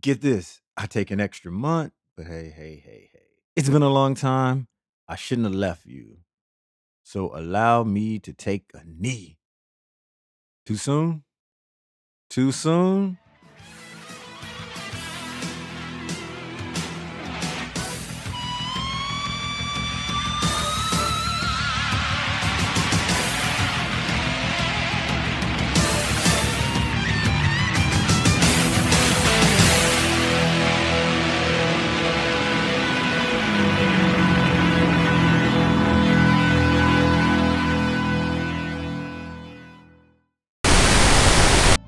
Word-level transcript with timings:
Get 0.00 0.20
this. 0.20 0.60
I 0.76 0.86
take 0.86 1.10
an 1.10 1.20
extra 1.20 1.50
month, 1.50 1.92
but 2.16 2.26
hey, 2.26 2.52
hey, 2.54 2.82
hey, 2.84 3.10
hey. 3.12 3.20
It's 3.56 3.68
been 3.68 3.82
a 3.82 3.88
long 3.88 4.14
time. 4.14 4.68
I 5.08 5.16
shouldn't 5.16 5.46
have 5.46 5.54
left 5.54 5.86
you. 5.86 6.18
So 7.02 7.30
allow 7.34 7.84
me 7.84 8.18
to 8.20 8.32
take 8.32 8.64
a 8.74 8.82
knee. 8.84 9.38
Too 10.66 10.76
soon? 10.76 11.22
Too 12.28 12.52
soon? 12.52 13.18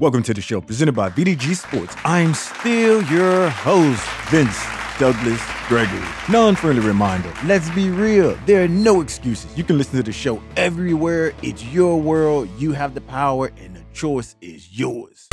Welcome 0.01 0.23
to 0.23 0.35
the 0.35 0.41
show 0.41 0.61
presented 0.61 0.93
by 0.93 1.11
VDG 1.11 1.57
Sports. 1.57 1.97
I'm 2.05 2.33
still 2.33 3.03
your 3.07 3.51
host, 3.51 4.01
Vince 4.29 4.65
Douglas 4.97 5.43
Gregory. 5.67 6.07
Non 6.29 6.55
friendly 6.55 6.87
reminder 6.87 7.33
let's 7.47 7.69
be 7.71 7.91
real. 7.91 8.39
There 8.47 8.63
are 8.63 8.69
no 8.69 9.01
excuses. 9.01 9.59
You 9.59 9.65
can 9.65 9.77
listen 9.77 9.97
to 9.97 10.05
the 10.05 10.13
show 10.13 10.41
everywhere. 10.57 11.33
It's 11.43 11.65
your 11.65 12.01
world. 12.01 12.49
You 12.59 12.71
have 12.75 12.95
the 12.95 13.01
power, 13.01 13.51
and 13.57 13.75
the 13.75 13.83
choice 13.93 14.37
is 14.41 14.79
yours. 14.79 15.27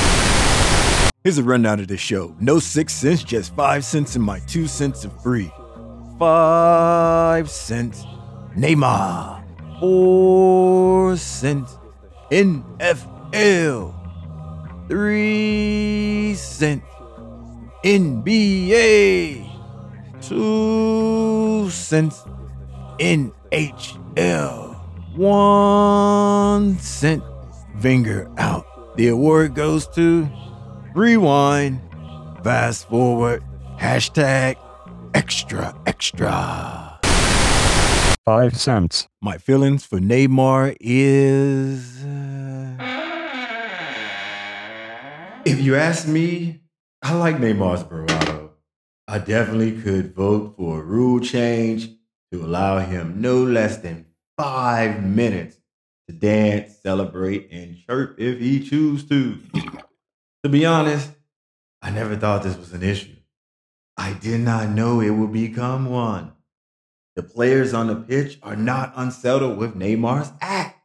Here's 1.23 1.37
a 1.37 1.43
rundown 1.43 1.79
of 1.79 1.87
the 1.87 1.97
show 1.97 2.35
no 2.39 2.57
six 2.57 2.91
cents, 2.91 3.23
just 3.23 3.53
five 3.53 3.85
cents, 3.85 4.15
and 4.15 4.25
my 4.25 4.39
two 4.47 4.65
cents 4.65 5.05
are 5.05 5.11
free. 5.11 5.51
Five 6.17 7.51
cents. 7.51 8.03
Neymar. 8.57 9.43
Four 9.79 11.17
cents. 11.17 11.77
NFL 12.31 14.04
three 14.87 16.35
cent 16.35 16.83
NBA, 17.83 19.49
two 20.21 21.69
cents 21.69 22.23
NHL, 22.99 24.75
one 25.15 26.77
cent 26.79 27.23
Wenger 27.83 28.31
out. 28.37 28.65
The 28.97 29.09
award 29.09 29.53
goes 29.55 29.87
to 29.89 30.27
Rewind, 30.93 31.81
Fast 32.43 32.87
Forward, 32.89 33.43
hashtag 33.77 34.55
extra 35.13 35.75
extra. 35.85 36.99
Five 38.25 38.57
cents. 38.57 39.07
My 39.21 39.37
feelings 39.37 39.85
for 39.85 39.99
Neymar 39.99 40.75
is. 40.79 42.03
uh, 42.03 42.44
if 45.45 45.61
you 45.61 45.75
ask 45.75 46.07
me, 46.07 46.61
I 47.03 47.13
like 47.13 47.35
Neymar's 47.35 47.83
bravado. 47.83 48.51
I 49.07 49.19
definitely 49.19 49.79
could 49.79 50.15
vote 50.15 50.55
for 50.57 50.79
a 50.79 50.83
rule 50.83 51.19
change 51.19 51.89
to 52.31 52.43
allow 52.43 52.79
him 52.79 53.21
no 53.21 53.43
less 53.43 53.77
than 53.77 54.07
five 54.37 55.03
minutes 55.03 55.57
to 56.07 56.13
dance, 56.13 56.75
celebrate, 56.81 57.49
and 57.51 57.77
chirp 57.87 58.19
if 58.19 58.39
he 58.39 58.67
choose 58.67 59.07
to. 59.09 59.37
to 60.43 60.49
be 60.49 60.65
honest, 60.65 61.11
I 61.81 61.91
never 61.91 62.15
thought 62.15 62.41
this 62.41 62.57
was 62.57 62.73
an 62.73 62.81
issue. 62.81 63.15
I 63.97 64.13
did 64.13 64.41
not 64.41 64.69
know 64.69 64.99
it 64.99 65.11
would 65.11 65.31
become 65.31 65.85
one. 65.85 66.33
The 67.15 67.23
players 67.23 67.73
on 67.73 67.87
the 67.87 67.95
pitch 67.95 68.39
are 68.41 68.55
not 68.55 68.93
unsettled 68.95 69.57
with 69.57 69.75
Neymar's 69.75 70.31
act. 70.41 70.79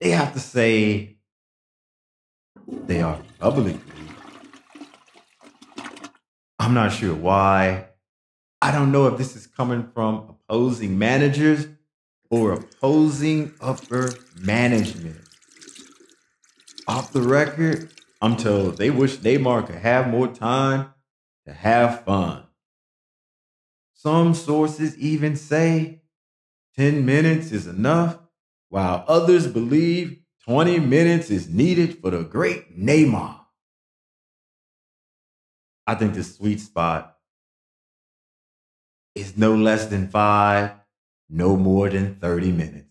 They 0.00 0.10
have 0.10 0.32
to 0.34 0.40
say 0.40 1.19
they 2.86 3.00
are 3.00 3.18
publicly. 3.38 3.80
I'm 6.58 6.74
not 6.74 6.92
sure 6.92 7.14
why. 7.14 7.86
I 8.62 8.70
don't 8.72 8.92
know 8.92 9.06
if 9.06 9.16
this 9.16 9.34
is 9.36 9.46
coming 9.46 9.90
from 9.94 10.36
opposing 10.48 10.98
managers 10.98 11.66
or 12.30 12.52
opposing 12.52 13.52
upper 13.60 14.12
management. 14.38 15.20
Off 16.86 17.12
the 17.12 17.22
record, 17.22 17.90
I'm 18.20 18.36
told 18.36 18.76
they 18.76 18.90
wish 18.90 19.16
Neymar 19.18 19.66
could 19.66 19.76
have 19.76 20.08
more 20.08 20.28
time 20.28 20.92
to 21.46 21.52
have 21.52 22.04
fun. 22.04 22.44
Some 23.94 24.34
sources 24.34 24.96
even 24.98 25.36
say 25.36 26.02
10 26.76 27.04
minutes 27.04 27.52
is 27.52 27.66
enough, 27.66 28.18
while 28.68 29.04
others 29.08 29.46
believe 29.46 30.19
20 30.46 30.80
minutes 30.80 31.30
is 31.30 31.48
needed 31.48 31.98
for 32.00 32.10
the 32.10 32.24
great 32.24 32.78
Neymar. 32.78 33.40
I 35.86 35.94
think 35.94 36.14
the 36.14 36.24
sweet 36.24 36.60
spot 36.60 37.16
is 39.14 39.36
no 39.36 39.54
less 39.54 39.86
than 39.86 40.08
five, 40.08 40.72
no 41.28 41.56
more 41.56 41.88
than 41.88 42.16
30 42.16 42.52
minutes. 42.52 42.86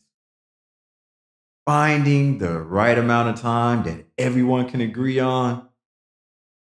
Finding 1.65 2.39
the 2.39 2.59
right 2.59 2.97
amount 2.97 3.29
of 3.29 3.41
time 3.41 3.83
that 3.83 4.05
everyone 4.17 4.67
can 4.69 4.81
agree 4.81 5.19
on 5.19 5.69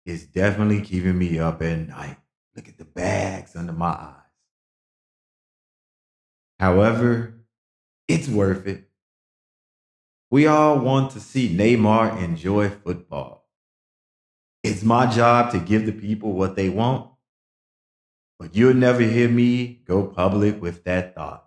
is 0.04 0.26
definitely 0.26 0.80
keeping 0.80 1.18
me 1.18 1.38
up 1.38 1.62
at 1.62 1.88
night. 1.88 2.16
Look 2.54 2.68
at 2.68 2.78
the 2.78 2.84
bags 2.84 3.54
under 3.54 3.72
my 3.72 3.88
eyes. 3.88 4.12
However, 6.58 7.34
it's 8.08 8.28
worth 8.28 8.66
it. 8.66 8.88
We 10.30 10.46
all 10.46 10.78
want 10.78 11.12
to 11.12 11.20
see 11.20 11.54
Neymar 11.54 12.22
enjoy 12.22 12.70
football. 12.70 13.48
It's 14.64 14.82
my 14.82 15.06
job 15.06 15.52
to 15.52 15.60
give 15.60 15.86
the 15.86 15.92
people 15.92 16.32
what 16.32 16.56
they 16.56 16.68
want, 16.68 17.10
but 18.38 18.56
you'll 18.56 18.74
never 18.74 19.02
hear 19.02 19.28
me 19.28 19.82
go 19.86 20.04
public 20.04 20.60
with 20.60 20.82
that 20.84 21.14
thought. 21.14 21.44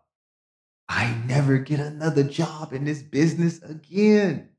I 0.87 1.13
never 1.27 1.57
get 1.57 1.81
another 1.81 2.23
job 2.23 2.71
in 2.71 2.85
this 2.85 3.01
business 3.01 3.61
again. 3.61 4.49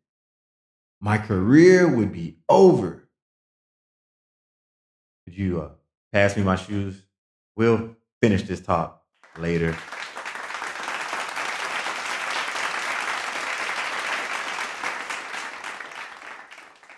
My 1.01 1.17
career 1.17 1.89
would 1.89 2.13
be 2.13 2.37
over. 2.49 3.09
Could 5.25 5.39
you 5.39 5.63
uh, 5.63 5.71
pass 6.13 6.37
me 6.37 6.43
my 6.43 6.57
shoes? 6.57 7.03
We'll 7.57 7.97
finish 8.23 8.43
this 8.43 8.61
talk 8.61 9.03
later. 9.39 9.75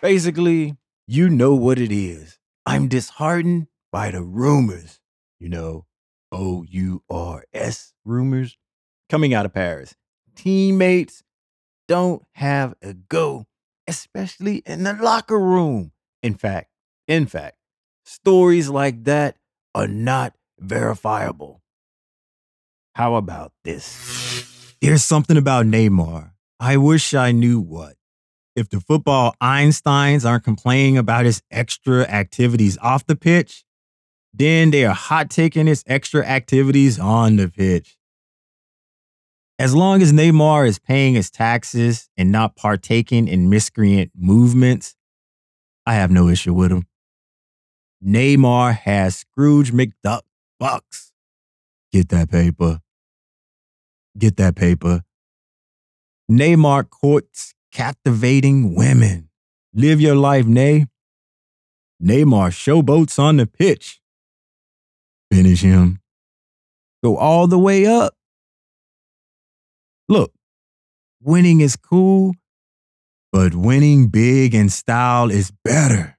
Basically, 0.03 0.77
you 1.07 1.31
know 1.31 1.55
what 1.55 1.79
it 1.79 1.93
is. 1.93 2.41
I'm 2.67 2.89
disheartened 2.89 3.69
by 3.93 4.11
the 4.11 4.21
rumors, 4.21 4.99
you 5.39 5.49
know, 5.49 5.87
O 6.33 6.65
U 6.69 7.05
R 7.09 7.45
S 7.55 7.93
rumors 8.05 8.59
coming 9.09 9.33
out 9.33 9.47
of 9.47 9.55
Paris. 9.55 9.95
Teammates 10.35 11.23
don't 11.87 12.25
have 12.33 12.75
a 12.83 12.95
go, 12.95 13.47
especially 13.87 14.65
in 14.67 14.83
the 14.83 14.95
locker 14.95 15.39
room. 15.39 15.93
In 16.21 16.35
fact, 16.35 16.71
in 17.07 17.27
fact, 17.27 17.59
stories 18.05 18.69
like 18.69 19.05
that 19.05 19.37
are 19.73 19.87
not 19.87 20.35
verifiable. 20.59 21.63
How 22.97 23.15
about 23.15 23.53
this? 23.63 24.75
Here's 24.81 25.05
something 25.05 25.37
about 25.37 25.67
Neymar. 25.67 26.33
I 26.59 26.77
wish 26.77 27.15
I 27.15 27.31
knew 27.31 27.61
what. 27.61 27.95
If 28.55 28.69
the 28.69 28.81
football 28.81 29.35
Einsteins 29.43 30.29
aren't 30.29 30.45
complaining 30.45 30.99
about 30.99 31.25
his 31.25 31.43
extra 31.51 32.03
activities 32.03 32.77
off 32.79 33.07
the 33.07 33.17
pitch, 33.17 33.65
then 34.35 34.71
they 34.71 34.85
are 34.85 34.95
hot 34.95 35.31
taking 35.31 35.67
his 35.67 35.83
extra 35.87 36.25
activities 36.25 36.99
on 36.99 37.37
the 37.37 37.49
pitch. 37.49 37.97
As 39.59 39.75
long 39.75 40.03
as 40.03 40.13
Neymar 40.13 40.67
is 40.67 40.79
paying 40.79 41.15
his 41.15 41.31
taxes 41.31 42.11
and 42.17 42.33
not 42.33 42.57
partaking 42.57 43.29
in 43.29 43.49
miscreant 43.49 44.11
movements, 44.15 44.97
I 45.87 45.95
have 45.95 46.11
no 46.11 46.29
issue 46.29 46.53
with 46.53 46.73
him. 46.73 46.87
Neymar 48.05 48.77
has 48.77 49.17
Scrooge 49.17 49.73
McDuck 49.73 50.23
bucks. 50.59 51.13
Get 51.93 52.09
that 52.09 52.31
paper. 52.31 52.81
Get 54.19 54.37
that 54.37 54.57
paper. 54.57 55.03
Neymar 56.31 56.89
courts 56.91 57.55
captivating 57.73 58.75
women. 58.75 59.29
Live 59.75 60.01
your 60.01 60.15
life, 60.15 60.47
Nay. 60.47 60.87
Neymar 62.03 62.51
showboats 62.51 63.19
on 63.19 63.39
the 63.39 63.47
pitch. 63.47 64.01
Finish 65.33 65.63
him. 65.63 66.01
Go 67.03 67.17
all 67.17 67.47
the 67.47 67.59
way 67.59 67.87
up. 67.87 68.15
Look, 70.09 70.33
winning 71.23 71.61
is 71.61 71.77
cool, 71.77 72.35
but 73.33 73.55
winning 73.55 74.09
big 74.09 74.55
in 74.55 74.69
style 74.69 75.31
is 75.31 75.53
better. 75.65 76.19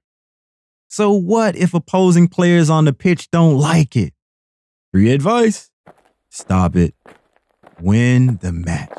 So 0.88 1.12
what 1.12 1.56
if 1.56 1.74
opposing 1.74 2.28
players 2.28 2.68
on 2.68 2.84
the 2.84 2.92
pitch 2.92 3.30
don't 3.30 3.56
like 3.56 3.96
it? 3.96 4.12
Free 4.92 5.10
advice 5.12 5.70
stop 6.34 6.74
it, 6.74 6.94
win 7.80 8.38
the 8.42 8.52
match. 8.52 8.90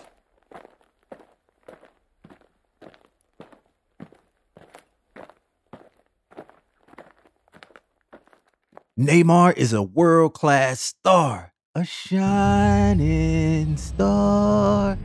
Neymar 8.98 9.58
is 9.58 9.74
a 9.74 9.82
world 9.84 10.34
class 10.34 10.80
star, 10.80 11.52
a 11.76 11.84
shining 11.84 13.76
star. 13.76 14.98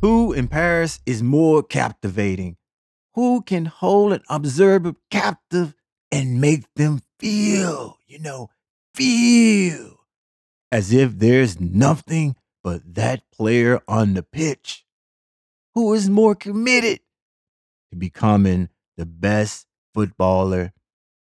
Who 0.00 0.32
in 0.32 0.46
Paris 0.46 1.00
is 1.04 1.20
more 1.20 1.64
captivating? 1.64 2.58
Who 3.14 3.42
can 3.42 3.64
hold 3.64 4.12
an 4.12 4.22
observer 4.28 4.94
captive 5.10 5.74
and 6.12 6.40
make 6.40 6.72
them 6.76 7.00
feel, 7.18 7.98
you 8.06 8.20
know, 8.20 8.50
feel 8.94 9.96
as 10.70 10.92
if 10.92 11.18
there's 11.18 11.58
nothing 11.58 12.36
but 12.62 12.94
that 12.94 13.24
player 13.32 13.80
on 13.88 14.14
the 14.14 14.22
pitch? 14.22 14.84
Who 15.74 15.92
is 15.94 16.08
more 16.08 16.36
committed 16.36 17.00
to 17.90 17.96
becoming 17.96 18.68
the 18.96 19.06
best 19.06 19.66
footballer 19.92 20.72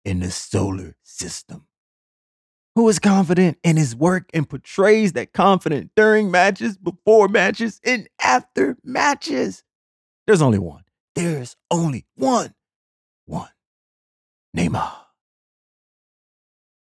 in 0.06 0.20
the 0.20 0.31
solar 0.31 0.97
system? 1.03 1.67
Who 2.76 2.88
is 2.88 2.99
confident 2.99 3.58
in 3.64 3.76
his 3.76 3.97
work 3.97 4.31
and 4.32 4.49
portrays 4.49 5.12
that 5.14 5.32
confidence 5.32 5.91
during 5.97 6.31
matches, 6.31 6.79
before 6.79 7.29
matches, 7.29 7.81
and 7.85 8.08
after 8.23 8.76
matches? 8.85 9.64
There's 10.26 10.43
only 10.43 10.58
one. 10.58 10.85
There's 11.14 11.56
only 11.70 12.06
one. 12.14 12.55
One. 13.25 13.49
Neymar. 14.56 14.93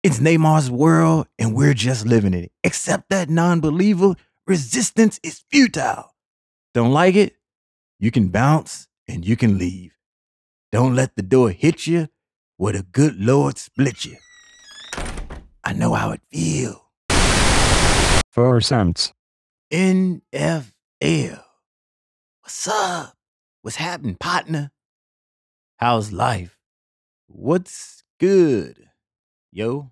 It's 0.03 0.19
Neymar's 0.19 0.71
world, 0.71 1.27
and 1.39 1.55
we're 1.55 1.75
just 1.75 2.07
living 2.07 2.33
in 2.33 2.45
it. 2.45 2.53
Except 2.65 3.11
that 3.11 3.29
non 3.29 3.61
believer, 3.61 4.15
resistance 4.47 5.21
is 5.23 5.45
futile. 5.51 6.15
Don't 6.75 6.93
like 6.93 7.15
it? 7.15 7.37
You 7.99 8.11
can 8.11 8.29
bounce 8.29 8.89
and 9.07 9.27
you 9.27 9.37
can 9.37 9.59
leave. 9.59 9.93
Don't 10.73 10.95
let 10.95 11.17
the 11.17 11.23
door 11.23 11.51
hit 11.51 11.87
you 11.87 12.09
where 12.57 12.73
the 12.73 12.83
good 12.83 13.17
Lord 13.21 13.59
split 13.59 14.05
you. 14.05 14.17
I 15.65 15.73
know 15.73 15.95
how 15.95 16.13
it 16.13 16.21
feels. 16.31 16.81
Four 18.31 18.61
cents. 18.61 19.13
NFL. 19.73 20.71
What's 22.43 22.69
up? 22.69 23.15
What's 23.63 23.77
happening, 23.77 24.15
partner? 24.15 24.71
How's 25.79 26.13
life? 26.13 26.57
What's 27.27 28.05
good, 28.21 28.89
yo? 29.51 29.91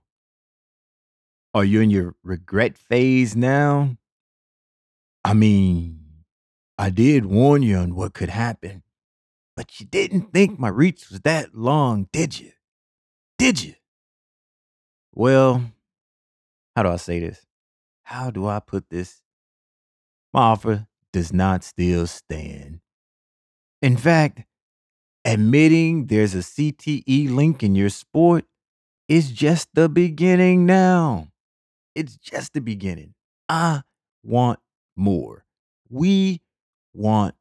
Are 1.52 1.64
you 1.64 1.80
in 1.80 1.90
your 1.90 2.14
regret 2.22 2.78
phase 2.78 3.34
now? 3.34 3.96
I 5.24 5.34
mean, 5.34 6.24
I 6.78 6.90
did 6.90 7.26
warn 7.26 7.62
you 7.62 7.78
on 7.78 7.96
what 7.96 8.14
could 8.14 8.28
happen, 8.28 8.83
but 9.56 9.80
you 9.80 9.86
didn't 9.86 10.32
think 10.32 10.58
my 10.58 10.68
reach 10.68 11.08
was 11.10 11.20
that 11.20 11.54
long, 11.54 12.08
did 12.12 12.38
you? 12.38 12.52
Did 13.38 13.62
you? 13.62 13.74
Well, 15.12 15.70
how 16.74 16.82
do 16.82 16.88
I 16.88 16.96
say 16.96 17.20
this? 17.20 17.46
How 18.04 18.30
do 18.30 18.46
I 18.46 18.60
put 18.60 18.90
this? 18.90 19.22
My 20.32 20.40
offer 20.40 20.86
does 21.12 21.32
not 21.32 21.62
still 21.62 22.06
stand. 22.06 22.80
In 23.80 23.96
fact, 23.96 24.42
admitting 25.24 26.06
there's 26.06 26.34
a 26.34 26.38
CTE 26.38 27.30
link 27.30 27.62
in 27.62 27.74
your 27.74 27.90
sport 27.90 28.44
is 29.08 29.30
just 29.30 29.68
the 29.74 29.88
beginning 29.88 30.66
now. 30.66 31.28
It's 31.94 32.16
just 32.16 32.54
the 32.54 32.60
beginning. 32.60 33.14
I 33.48 33.82
want 34.22 34.58
more. 34.96 35.44
We 35.88 36.40
want 36.92 37.34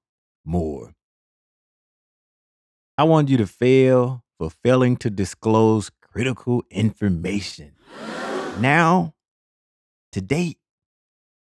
more. 0.45 0.93
I 2.95 3.05
want 3.05 3.27
you 3.29 3.37
to 3.37 3.47
fail 3.47 4.23
for 4.37 4.51
failing 4.51 4.97
to 4.97 5.09
disclose 5.09 5.89
critical 5.99 6.63
information. 6.69 7.71
Now, 8.59 9.15
to 10.11 10.21
date, 10.21 10.59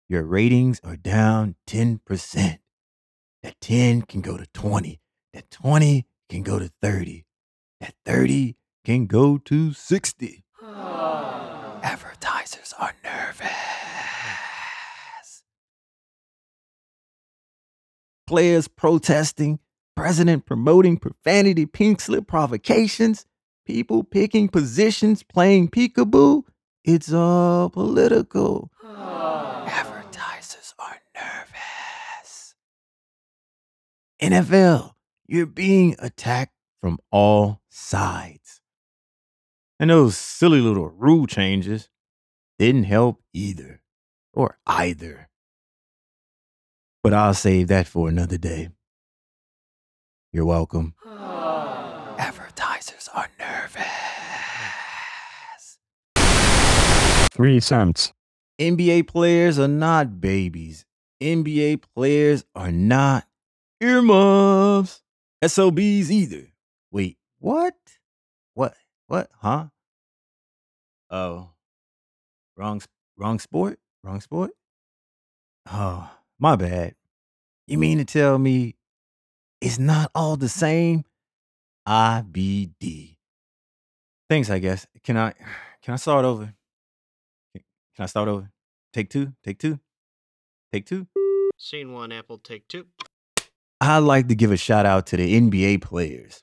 your 0.08 0.22
ratings 0.22 0.80
are 0.82 0.96
down 0.96 1.56
10%. 1.66 2.58
That 3.42 3.60
10 3.60 4.02
can 4.02 4.22
go 4.22 4.38
to 4.38 4.46
20. 4.54 5.02
That 5.34 5.50
20 5.50 6.06
can 6.30 6.42
go 6.42 6.58
to 6.58 6.70
30. 6.80 7.26
That 7.78 7.92
30 8.06 8.56
can 8.82 9.04
go 9.04 9.36
to 9.36 9.74
60. 9.74 10.44
Advertisers 11.82 12.72
are 12.78 12.94
nervous. 13.04 13.50
Players 18.26 18.66
protesting, 18.66 19.58
president 19.96 20.46
promoting 20.46 20.96
profanity, 20.96 21.66
pink 21.66 22.00
slip 22.00 22.26
provocations, 22.26 23.26
people 23.66 24.04
picking 24.04 24.48
positions, 24.48 25.22
playing 25.22 25.68
peekaboo. 25.68 26.42
It's 26.84 27.12
all 27.12 27.70
political. 27.70 28.70
Advertisers 28.84 30.74
are 30.78 31.00
nervous. 31.14 32.54
NFL, 34.20 34.94
you're 35.26 35.46
being 35.46 35.96
attacked 35.98 36.54
from 36.80 36.98
all 37.10 37.62
sides. 37.68 38.60
And 39.80 39.90
those 39.90 40.16
silly 40.16 40.60
little 40.60 40.88
rule 40.88 41.26
changes 41.26 41.88
didn't 42.58 42.84
help 42.84 43.22
either, 43.32 43.80
or 44.32 44.58
either. 44.66 45.28
But 47.02 47.12
I'll 47.12 47.34
save 47.34 47.68
that 47.68 47.86
for 47.86 48.08
another 48.08 48.38
day. 48.38 48.68
You're 50.34 50.44
welcome. 50.46 50.94
Advertisers 52.18 53.08
are 53.14 53.28
nervous. 53.38 53.86
Three 57.30 57.60
cents. 57.60 58.12
NBA 58.60 59.06
players 59.06 59.60
are 59.60 59.68
not 59.68 60.20
babies. 60.20 60.86
NBA 61.22 61.84
players 61.94 62.44
are 62.52 62.72
not 62.72 63.28
earmuffs. 63.80 65.04
SOBs 65.46 66.10
either. 66.10 66.48
Wait, 66.90 67.16
what? 67.38 67.76
What? 68.54 68.74
What? 69.06 69.30
Huh? 69.40 69.66
Oh, 71.10 71.50
wrong, 72.56 72.82
wrong 73.16 73.38
sport? 73.38 73.78
Wrong 74.02 74.20
sport? 74.20 74.50
Oh, 75.70 76.10
my 76.40 76.56
bad. 76.56 76.96
You 77.68 77.78
mean 77.78 77.98
to 77.98 78.04
tell 78.04 78.36
me 78.40 78.74
it's 79.64 79.78
not 79.78 80.10
all 80.14 80.36
the 80.36 80.48
same? 80.48 81.04
IBD. 81.88 83.16
Thanks, 84.28 84.50
I 84.50 84.58
guess. 84.58 84.86
Can 85.02 85.16
I 85.16 85.32
can 85.82 85.94
I 85.94 85.96
start 85.96 86.24
over? 86.24 86.52
Can 87.54 88.02
I 88.02 88.06
start 88.06 88.28
over? 88.28 88.50
Take 88.92 89.08
two? 89.08 89.32
Take 89.42 89.58
two? 89.58 89.80
Take 90.72 90.86
two? 90.86 91.06
Scene 91.56 91.92
one, 91.92 92.12
Apple, 92.12 92.38
take 92.38 92.68
two. 92.68 92.86
I'd 93.80 93.98
like 93.98 94.28
to 94.28 94.34
give 94.34 94.50
a 94.50 94.56
shout 94.56 94.86
out 94.86 95.06
to 95.08 95.16
the 95.16 95.40
NBA 95.40 95.82
players. 95.82 96.42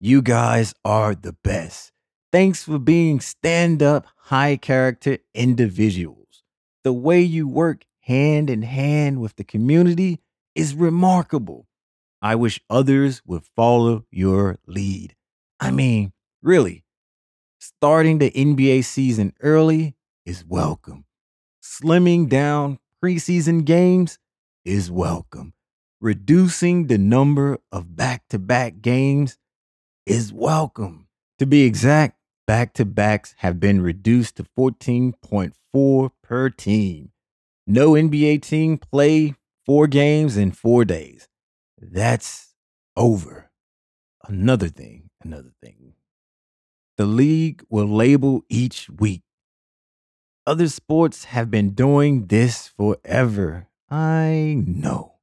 You 0.00 0.22
guys 0.22 0.74
are 0.84 1.14
the 1.14 1.32
best. 1.32 1.92
Thanks 2.32 2.62
for 2.62 2.78
being 2.78 3.20
stand 3.20 3.82
up, 3.82 4.06
high 4.16 4.56
character 4.56 5.18
individuals. 5.34 6.42
The 6.84 6.92
way 6.92 7.20
you 7.20 7.48
work 7.48 7.84
hand 8.00 8.50
in 8.50 8.62
hand 8.62 9.20
with 9.20 9.36
the 9.36 9.44
community 9.44 10.20
is 10.54 10.74
remarkable. 10.74 11.65
I 12.26 12.34
wish 12.34 12.60
others 12.68 13.22
would 13.24 13.44
follow 13.54 14.04
your 14.10 14.58
lead. 14.66 15.14
I 15.60 15.70
mean, 15.70 16.12
really, 16.42 16.82
starting 17.60 18.18
the 18.18 18.32
NBA 18.32 18.84
season 18.84 19.32
early 19.42 19.94
is 20.24 20.44
welcome. 20.44 21.04
Slimming 21.62 22.28
down 22.28 22.80
preseason 23.00 23.64
games 23.64 24.18
is 24.64 24.90
welcome. 24.90 25.54
Reducing 26.00 26.88
the 26.88 26.98
number 26.98 27.58
of 27.70 27.94
back 27.94 28.26
to 28.30 28.40
back 28.40 28.80
games 28.80 29.38
is 30.04 30.32
welcome. 30.32 31.06
To 31.38 31.46
be 31.46 31.62
exact, 31.62 32.18
back 32.44 32.74
to 32.74 32.84
backs 32.84 33.36
have 33.38 33.60
been 33.60 33.80
reduced 33.80 34.34
to 34.38 34.46
14.4 34.58 36.10
per 36.24 36.50
team. 36.50 37.12
No 37.68 37.92
NBA 37.92 38.42
team 38.42 38.78
play 38.78 39.36
four 39.64 39.86
games 39.86 40.36
in 40.36 40.50
four 40.50 40.84
days. 40.84 41.28
That's 41.78 42.54
over. 42.96 43.50
Another 44.24 44.68
thing, 44.68 45.10
another 45.22 45.52
thing. 45.62 45.94
The 46.96 47.06
league 47.06 47.62
will 47.68 47.86
label 47.86 48.42
each 48.48 48.88
week. 48.88 49.22
Other 50.46 50.68
sports 50.68 51.24
have 51.24 51.50
been 51.50 51.70
doing 51.70 52.26
this 52.26 52.68
forever. 52.68 53.68
I 53.90 54.62
know. 54.66 55.14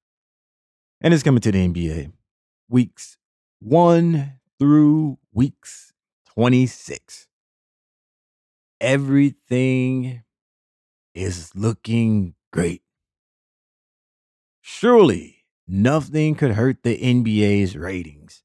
And 1.02 1.14
it's 1.14 1.24
coming 1.24 1.42
to 1.42 1.52
the 1.52 1.68
NBA. 1.68 2.12
Weeks 2.70 3.18
one 3.60 4.40
through 4.60 5.18
weeks 5.34 5.94
26. 6.34 7.28
Everything 8.80 10.24
is 11.16 11.56
looking 11.56 12.36
great. 12.52 12.82
Surely 14.62 15.43
nothing 15.68 16.36
could 16.36 16.52
hurt 16.52 16.84
the 16.84 16.98
NBA's 16.98 17.76
ratings. 17.76 18.44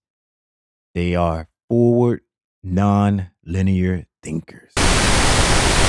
They 0.95 1.15
are 1.15 1.49
forward, 1.69 2.23
non 2.63 3.31
linear 3.45 4.07
thinkers. 4.23 4.73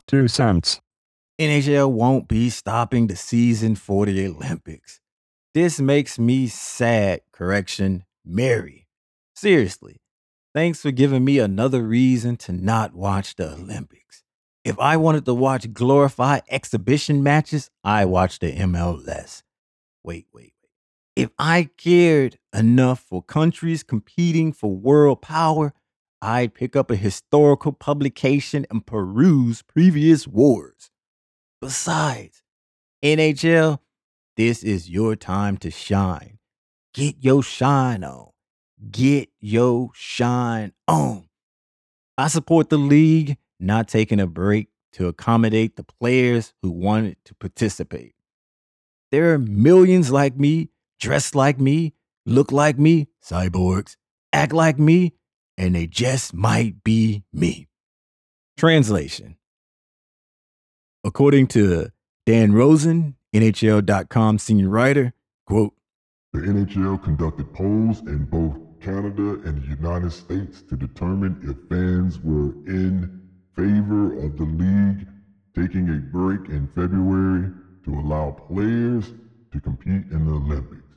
Two 0.08 0.28
cents. 0.28 0.82
NHL 1.40 1.92
won't 1.92 2.28
be 2.28 2.50
stopping 2.50 3.08
the 3.08 3.16
season 3.16 3.76
for 3.76 4.06
the 4.06 4.28
Olympics. 4.28 5.00
This 5.54 5.80
makes 5.80 6.20
me 6.20 6.48
sad, 6.48 7.22
correction, 7.32 8.04
Mary. 8.26 8.88
Seriously, 9.36 10.02
thanks 10.54 10.82
for 10.82 10.92
giving 10.92 11.24
me 11.24 11.40
another 11.40 11.82
reason 11.82 12.36
to 12.38 12.52
not 12.52 12.94
watch 12.94 13.36
the 13.36 13.54
Olympics. 13.54 14.24
If 14.66 14.78
I 14.80 14.98
wanted 14.98 15.26
to 15.26 15.34
watch 15.34 15.74
glorified 15.74 16.44
exhibition 16.50 17.24
matches, 17.24 17.72
I 17.84 18.06
watch 18.06 18.40
the 18.40 18.52
MLS. 18.52 19.44
Wait, 20.04 20.28
wait, 20.34 20.54
wait. 20.54 20.59
If 21.20 21.32
I 21.38 21.70
cared 21.76 22.40
enough 22.54 23.02
for 23.02 23.22
countries 23.22 23.84
competing 23.84 24.54
for 24.54 24.74
world 24.74 25.22
power, 25.22 25.74
I'd 26.22 26.54
pick 26.54 26.78
up 26.78 26.90
a 26.90 26.96
historical 26.96 27.74
publication 27.74 28.66
and 28.72 28.86
peruse 28.86 29.62
previous 29.62 30.30
wars. 30.30 30.92
Besides, 31.60 32.42
NHL, 33.04 33.80
this 34.38 34.64
is 34.64 34.90
your 34.90 35.18
time 35.18 35.58
to 35.58 35.70
shine. 35.70 36.40
Get 36.94 37.18
your 37.20 37.44
shine 37.44 38.06
on. 38.06 38.30
Get 38.90 39.28
your 39.42 39.90
shine 39.94 40.72
on. 40.88 41.28
I 42.18 42.30
support 42.30 42.70
the 42.70 42.78
league 42.78 43.36
not 43.60 43.90
taking 43.90 44.22
a 44.22 44.28
break 44.28 44.70
to 44.94 45.10
accommodate 45.10 45.76
the 45.76 45.84
players 45.84 46.54
who 46.62 46.72
wanted 46.72 47.18
to 47.26 47.36
participate. 47.36 48.16
There 49.12 49.34
are 49.34 49.38
millions 49.38 50.12
like 50.12 50.38
me, 50.38 50.70
dressed 51.00 51.36
like 51.36 51.60
me, 51.60 51.94
look 52.25 52.51
like 52.51 52.77
me, 52.77 53.08
cyborgs, 53.24 53.96
act 54.34 54.53
like 54.53 54.77
me, 54.77 55.13
and 55.58 55.75
they 55.75 55.88
just 55.88 56.34
might 56.34 56.84
be 56.84 57.24
me. 57.34 57.68
Translation 58.58 59.38
According 61.03 61.48
to 61.48 61.88
Dan 62.25 62.51
Rosen, 62.51 63.15
NHL.com 63.34 64.38
senior 64.38 64.70
writer, 64.70 65.13
quote, 65.48 65.74
The 66.34 66.39
NHL 66.39 67.01
conducted 67.03 67.53
polls 67.53 68.01
in 68.01 68.25
both 68.25 68.58
Canada 68.82 69.39
and 69.46 69.62
the 69.62 69.68
United 69.68 70.12
States 70.12 70.62
to 70.63 70.75
determine 70.75 71.39
if 71.44 71.70
fans 71.70 72.20
were 72.20 72.51
in 72.68 73.22
favor 73.56 74.13
of 74.25 74.38
the 74.38 74.44
league 74.44 75.08
taking 75.56 75.89
a 75.89 76.00
break 76.12 76.50
in 76.50 76.68
February 76.75 77.51
to 77.86 77.94
allow 78.00 78.32
players 78.32 79.13
to 79.51 79.60
compete 79.60 80.06
in 80.12 80.25
the 80.25 80.34
Olympics. 80.34 80.88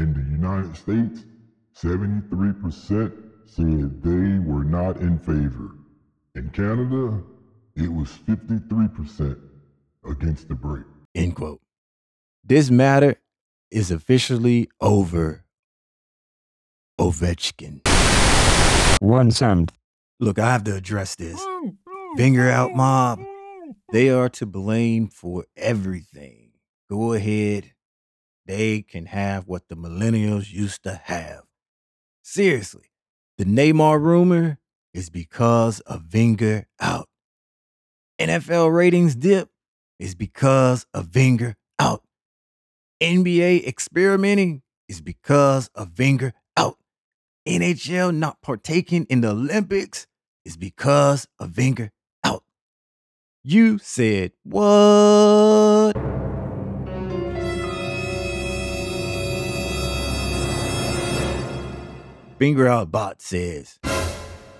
In 0.00 0.14
the 0.14 0.30
United 0.30 0.74
States, 0.76 1.26
73% 1.76 3.12
said 3.44 4.02
they 4.02 4.38
were 4.50 4.64
not 4.64 4.96
in 4.96 5.18
favor. 5.18 5.72
In 6.34 6.48
Canada, 6.48 7.22
it 7.76 7.92
was 7.92 8.08
53% 8.26 9.38
against 10.06 10.48
the 10.48 10.54
break. 10.54 10.86
end 11.14 11.36
quote. 11.36 11.60
This 12.42 12.70
matter 12.70 13.16
is 13.70 13.90
officially 13.90 14.70
over. 14.80 15.44
Ovechkin. 16.98 17.86
One 19.00 19.30
cent. 19.30 19.70
Look, 20.18 20.38
I 20.38 20.50
have 20.50 20.64
to 20.64 20.76
address 20.76 21.14
this. 21.14 21.38
Wenger 22.16 22.48
out 22.48 22.72
mob. 22.72 23.20
They 23.92 24.08
are 24.08 24.30
to 24.30 24.46
blame 24.46 25.08
for 25.08 25.44
everything. 25.58 26.52
Go 26.88 27.12
ahead. 27.12 27.72
They 28.50 28.82
can 28.82 29.06
have 29.06 29.46
what 29.46 29.68
the 29.68 29.76
millennials 29.76 30.52
used 30.52 30.82
to 30.82 31.00
have. 31.04 31.42
Seriously, 32.24 32.90
the 33.38 33.44
Neymar 33.44 34.02
rumor 34.02 34.58
is 34.92 35.08
because 35.08 35.78
of 35.82 36.12
Wenger 36.12 36.66
out. 36.80 37.08
NFL 38.20 38.74
ratings 38.74 39.14
dip 39.14 39.50
is 40.00 40.16
because 40.16 40.84
of 40.92 41.14
Wenger 41.14 41.54
out. 41.78 42.02
NBA 43.00 43.68
experimenting 43.68 44.62
is 44.88 45.00
because 45.00 45.70
of 45.76 45.96
Wenger 45.96 46.32
out. 46.56 46.76
NHL 47.46 48.12
not 48.12 48.42
partaking 48.42 49.06
in 49.08 49.20
the 49.20 49.30
Olympics 49.30 50.08
is 50.44 50.56
because 50.56 51.28
of 51.38 51.56
Wenger 51.56 51.92
out. 52.24 52.42
You 53.44 53.78
said 53.78 54.32
what? 54.42 56.09
Wenger 62.40 62.68
out 62.68 62.90
bot 62.90 63.20
says 63.20 63.78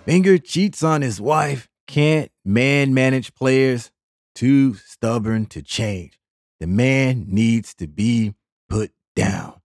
Wenger 0.07 0.37
cheats 0.37 0.83
on 0.83 1.01
his 1.01 1.19
wife, 1.19 1.67
can't 1.87 2.31
man 2.45 2.93
manage 2.93 3.35
players, 3.35 3.91
too 4.35 4.75
stubborn 4.75 5.47
to 5.47 5.63
change. 5.63 6.21
The 6.59 6.67
man 6.67 7.25
needs 7.29 7.73
to 7.77 7.87
be 7.87 8.35
put 8.69 8.93
down. 9.17 9.63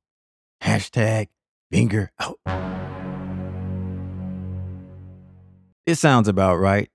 Hashtag 0.63 1.27
Wenger 1.73 2.11
out. 2.17 2.39
It 5.85 5.95
sounds 5.95 6.29
about 6.29 6.55
right. 6.55 6.89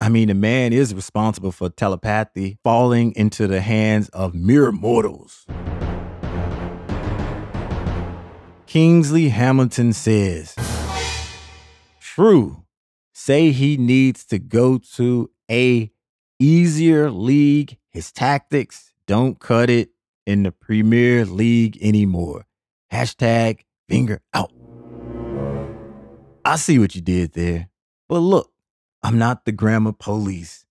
I 0.00 0.08
mean, 0.08 0.26
the 0.26 0.34
man 0.34 0.72
is 0.72 0.92
responsible 0.92 1.52
for 1.52 1.70
telepathy 1.70 2.58
falling 2.64 3.12
into 3.14 3.46
the 3.46 3.60
hands 3.60 4.08
of 4.08 4.34
mere 4.34 4.72
mortals. 4.72 5.46
Kingsley 8.66 9.28
Hamilton 9.28 9.92
says, 9.92 10.56
True. 12.14 12.62
Say 13.12 13.50
he 13.50 13.76
needs 13.76 14.24
to 14.26 14.38
go 14.38 14.78
to 14.94 15.32
a 15.50 15.90
easier 16.38 17.10
league. 17.10 17.78
His 17.90 18.12
tactics 18.12 18.92
don't 19.08 19.40
cut 19.40 19.68
it 19.68 19.88
in 20.24 20.44
the 20.44 20.52
Premier 20.52 21.24
League 21.24 21.76
anymore. 21.82 22.46
Hashtag 22.92 23.62
Wenger 23.90 24.20
out. 24.32 24.52
I 26.44 26.54
see 26.54 26.78
what 26.78 26.94
you 26.94 27.00
did 27.00 27.32
there. 27.32 27.68
But 28.08 28.20
look, 28.20 28.52
I'm 29.02 29.18
not 29.18 29.44
the 29.44 29.50
grammar 29.50 29.92
police. 29.92 30.66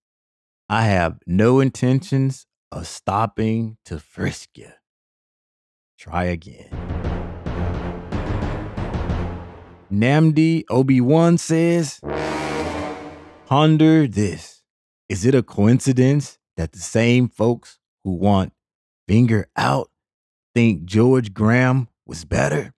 I 0.69 0.85
have 0.85 1.19
no 1.27 1.59
intentions 1.59 2.47
of 2.71 2.87
stopping 2.87 3.75
to 3.83 3.99
frisk 3.99 4.57
you. 4.57 4.71
Try 5.97 6.23
again. 6.23 6.82
Namdi 9.93 10.63
Obi-Wan 10.71 11.37
says, 11.37 12.01
Ponder 13.45 14.07
this. 14.07 14.63
Is 15.07 15.23
it 15.23 15.35
a 15.35 15.43
coincidence 15.43 16.39
that 16.57 16.71
the 16.71 16.79
same 16.79 17.29
folks 17.29 17.77
who 18.03 18.15
want 18.15 18.53
Wenger 19.07 19.49
out 19.55 19.91
think 20.55 20.85
George 20.85 21.31
Graham 21.31 21.89
was 22.07 22.25
better? 22.25 22.73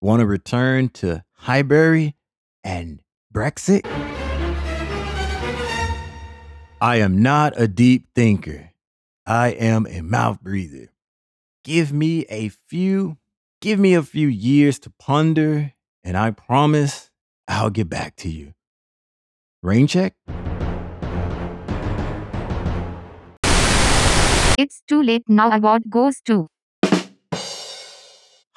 Want 0.00 0.20
to 0.20 0.26
return 0.26 0.90
to 0.90 1.24
Highbury 1.32 2.14
and 2.62 3.02
Brexit? 3.34 3.84
I 6.80 6.96
am 6.96 7.20
not 7.20 7.60
a 7.60 7.66
deep 7.66 8.06
thinker. 8.14 8.70
I 9.26 9.48
am 9.48 9.84
a 9.88 10.00
mouth 10.00 10.40
breather. 10.40 10.92
Give 11.64 11.92
me 11.92 12.24
a 12.26 12.50
few, 12.50 13.18
give 13.60 13.80
me 13.80 13.94
a 13.94 14.02
few 14.04 14.28
years 14.28 14.78
to 14.80 14.90
ponder, 14.90 15.74
and 16.04 16.16
I 16.16 16.30
promise 16.30 17.10
I'll 17.48 17.70
get 17.70 17.88
back 17.88 18.16
to 18.16 18.28
you. 18.28 18.54
Rain 19.62 19.86
check? 19.86 20.14
It's 24.58 24.82
too 24.86 25.02
late 25.02 25.28
now. 25.28 25.50
Award 25.50 25.84
goes 25.88 26.20
to 26.26 26.48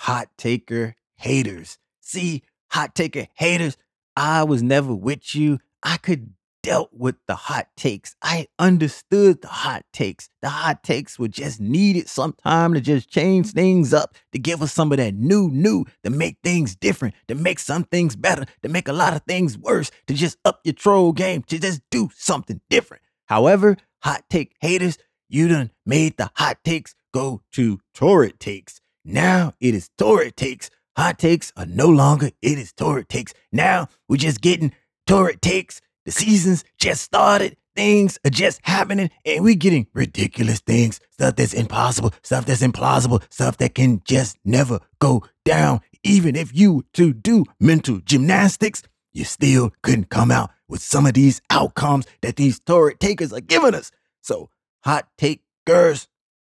hot 0.04 0.28
taker 0.38 0.96
haters. 1.16 1.78
See, 2.02 2.44
hot 2.72 2.94
taker 2.94 3.28
haters, 3.36 3.78
I 4.16 4.44
was 4.44 4.62
never 4.62 4.94
with 4.94 5.34
you. 5.34 5.60
I 5.82 5.98
could 5.98 6.34
dealt 6.64 6.90
with 6.94 7.16
the 7.28 7.36
hot 7.36 7.68
takes. 7.78 8.16
I 8.22 8.48
understood 8.58 9.42
the 9.42 9.50
hot 9.50 9.84
takes. 9.94 10.30
The 10.42 10.50
hot 10.50 10.82
takes 10.82 11.20
were 11.20 11.28
just 11.28 11.60
needed 11.60 12.08
sometime 12.08 12.74
to 12.74 12.82
just 12.82 13.10
change 13.10 13.52
things 13.52 13.94
up, 13.94 14.16
to 14.32 14.40
give 14.40 14.62
us 14.62 14.74
some 14.74 14.92
of 14.92 14.98
that 14.98 15.14
new, 15.14 15.50
new, 15.50 15.86
to 16.04 16.10
make 16.10 16.38
things 16.44 16.76
different, 16.76 17.14
to 17.28 17.36
make 17.36 17.60
some 17.60 17.84
things 17.84 18.16
better, 18.16 18.46
to 18.64 18.70
make 18.70 18.88
a 18.88 18.94
lot 18.94 19.14
of 19.14 19.22
things 19.24 19.58
worse, 19.58 19.92
to 20.08 20.14
just 20.14 20.38
up 20.44 20.62
your 20.64 20.74
troll 20.74 21.12
game, 21.12 21.44
to 21.44 21.60
just 21.60 21.82
do 21.92 22.10
something 22.16 22.62
different. 22.70 23.04
However, 23.26 23.78
hot 24.02 24.24
take 24.30 24.56
haters, 24.62 24.98
you 25.30 25.48
done 25.48 25.72
made 25.86 26.18
the 26.18 26.32
hot 26.36 26.64
takes 26.64 26.96
go 27.14 27.42
to 27.52 27.80
torrid 27.94 28.40
takes. 28.40 28.82
Now 29.06 29.54
it 29.60 29.76
is 29.76 29.90
torrid 29.98 30.38
takes. 30.38 30.70
Hot 30.96 31.20
takes 31.20 31.52
are 31.58 31.66
no 31.66 31.88
longer 31.88 32.32
it 32.42 32.58
is 32.58 32.72
torrid 32.72 33.10
takes. 33.10 33.34
Now 33.52 33.90
we're 34.08 34.18
just 34.18 34.42
getting 34.42 34.74
Torrid 35.06 35.42
takes. 35.42 35.82
The 36.06 36.12
season's 36.12 36.64
just 36.78 37.02
started. 37.02 37.58
Things 37.76 38.20
are 38.24 38.30
just 38.30 38.60
happening, 38.64 39.10
and 39.26 39.44
we're 39.44 39.56
getting 39.56 39.88
ridiculous 39.94 40.60
things. 40.60 41.00
Stuff 41.10 41.36
that's 41.38 41.54
impossible, 41.54 42.14
stuff 42.22 42.46
that's 42.46 42.62
implausible, 42.62 43.24
stuff 43.32 43.58
that 43.58 43.74
can 43.74 44.02
just 44.06 44.38
never 44.46 44.80
go 45.00 45.24
down. 45.44 45.82
Even 46.04 46.36
if 46.36 46.56
you 46.56 46.86
to 46.94 47.14
do 47.14 47.46
mental 47.60 48.00
gymnastics, 48.00 48.84
you 49.12 49.24
still 49.24 49.72
couldn't 49.82 50.10
come 50.10 50.30
out 50.30 50.52
with 50.68 50.82
some 50.82 51.06
of 51.06 51.14
these 51.14 51.42
outcomes 51.50 52.06
that 52.22 52.36
these 52.36 52.60
Torrid 52.60 53.00
takers 53.00 53.34
are 53.34 53.42
giving 53.42 53.74
us. 53.74 53.92
So, 54.22 54.50
hot 54.84 55.08
takers, 55.18 56.08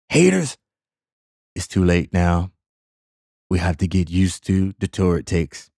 haters, 0.09 0.57
it's 1.55 1.69
too 1.69 1.85
late 1.85 2.13
now. 2.13 2.51
We 3.51 3.59
have 3.59 3.77
to 3.79 3.87
get 3.87 4.11
used 4.11 4.45
to 4.47 4.75
the 4.81 4.89
Torrid 4.89 5.27
takes. 5.27 5.71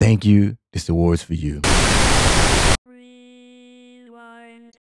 Thank 0.00 0.24
you. 0.24 0.58
This 0.72 0.88
award's 0.88 1.22
for 1.22 1.34
you. 1.34 1.62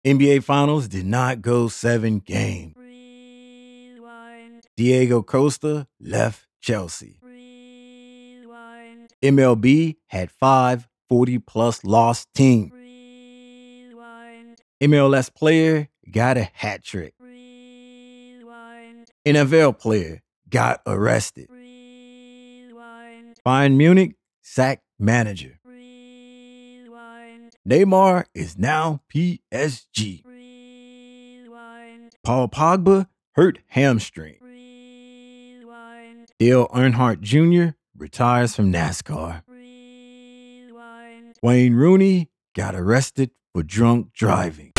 NBA 0.05 0.43
Finals 0.43 0.87
did 0.87 1.03
not 1.03 1.41
go 1.41 1.67
seven 1.67 2.19
games. 2.19 2.75
Diego 4.77 5.23
Costa 5.23 5.87
left 5.99 6.45
Chelsea. 6.61 7.19
MLB 9.23 9.95
had 10.09 10.29
five 10.29 10.87
40 11.09 11.39
plus 11.39 11.83
lost 11.83 12.27
teams. 12.35 12.71
MLS 14.83 15.33
player 15.33 15.89
got 16.11 16.37
a 16.37 16.43
hat 16.53 16.83
trick. 16.83 17.15
NFL 19.25 19.79
player 19.79 20.21
got 20.47 20.81
arrested. 20.85 21.47
Bayern 23.43 23.75
Munich 23.75 24.13
sacked 24.43 24.83
manager. 24.99 25.59
Neymar 27.67 28.25
is 28.35 28.59
now 28.59 29.01
PSG. 29.11 30.23
Paul 32.23 32.47
Pogba 32.47 33.07
hurt 33.31 33.57
hamstring. 33.69 34.35
Dale 36.37 36.67
Earnhardt 36.67 37.21
Jr. 37.21 37.75
retires 37.97 38.55
from 38.55 38.71
NASCAR. 38.71 39.41
Wayne 41.41 41.73
Rooney 41.73 42.29
got 42.55 42.75
arrested 42.75 43.31
for 43.53 43.63
drunk 43.63 44.13
driving. 44.13 44.73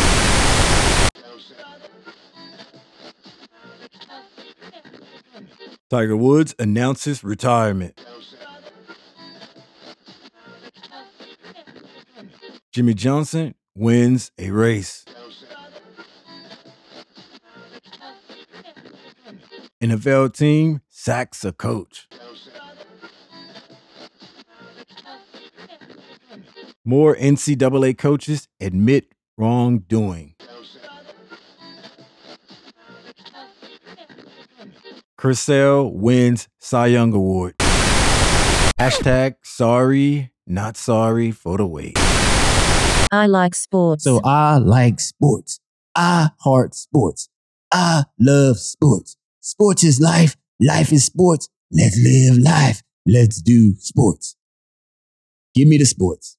Tiger 5.91 6.17
Woods 6.17 6.55
announces 6.59 7.25
retirement. 7.25 8.01
Jimmie 12.77 12.93
Johnson 12.93 13.55
wins 13.75 14.33
a 14.37 14.51
race. 14.51 15.07
NFL 19.83 20.37
team 20.37 20.83
sacks 20.87 21.43
a 21.43 21.53
coach. 21.53 22.07
More 26.85 27.17
NCAA 27.17 27.97
coaches 27.97 28.47
admit 28.61 29.07
wrongdoing. 29.39 30.35
Curcell 35.19 35.95
wins 35.95 36.47
Cy 36.59 36.89
Young 36.89 37.15
Award. 37.15 37.57
Hashtag 38.79 39.37
sorry, 39.43 40.31
not 40.47 40.77
sorry 40.77 41.31
for 41.31 41.57
the 41.57 41.67
wait. 41.67 42.06
I 43.13 43.27
like 43.27 43.55
sports. 43.55 44.05
So 44.05 44.21
I 44.25 44.59
like 44.59 45.01
sports. 45.01 45.61
I 45.95 46.31
heart 46.41 46.75
sports. 46.75 47.29
I 47.73 48.05
love 48.19 48.59
sports. 48.59 49.17
Sports 49.41 49.85
is 49.85 50.01
life. 50.01 50.37
Life 50.61 50.93
is 50.93 51.05
sports. 51.05 51.49
Let's 51.71 51.99
live 51.99 52.39
life. 52.39 52.83
Let's 53.07 53.41
do 53.41 53.75
sports. 53.79 54.37
Give 55.55 55.69
me 55.69 55.79
the 55.79 55.85
sports. 55.85 56.37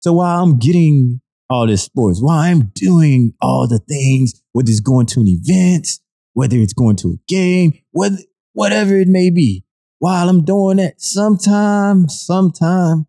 So 0.00 0.14
while 0.14 0.42
I'm 0.42 0.58
getting 0.58 1.20
all 1.50 1.66
this 1.66 1.82
sports, 1.82 2.20
while 2.20 2.38
I'm 2.38 2.70
doing 2.74 3.34
all 3.40 3.66
the 3.66 3.80
things, 3.80 4.42
whether 4.52 4.70
it's 4.70 4.80
going 4.80 5.06
to 5.06 5.20
an 5.20 5.26
event, 5.28 5.88
whether 6.34 6.56
it's 6.56 6.72
going 6.72 6.96
to 6.96 7.08
a 7.08 7.16
game, 7.28 7.72
whether, 7.90 8.18
whatever 8.52 8.96
it 8.98 9.08
may 9.08 9.30
be, 9.30 9.64
while 9.98 10.28
I'm 10.28 10.44
doing 10.44 10.76
that, 10.76 11.00
sometime, 11.00 12.08
sometime 12.08 13.06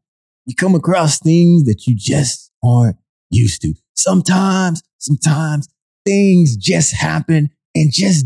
you 0.47 0.55
come 0.55 0.73
across 0.73 1.19
things 1.19 1.65
that 1.65 1.85
you 1.85 1.95
just 1.95 2.51
aren't 2.63 2.95
used 3.29 3.61
to. 3.61 3.73
Sometimes, 3.95 4.81
sometimes 4.97 5.67
things 6.05 6.55
just 6.55 6.95
happen 6.95 7.49
and 7.75 7.91
just 7.91 8.25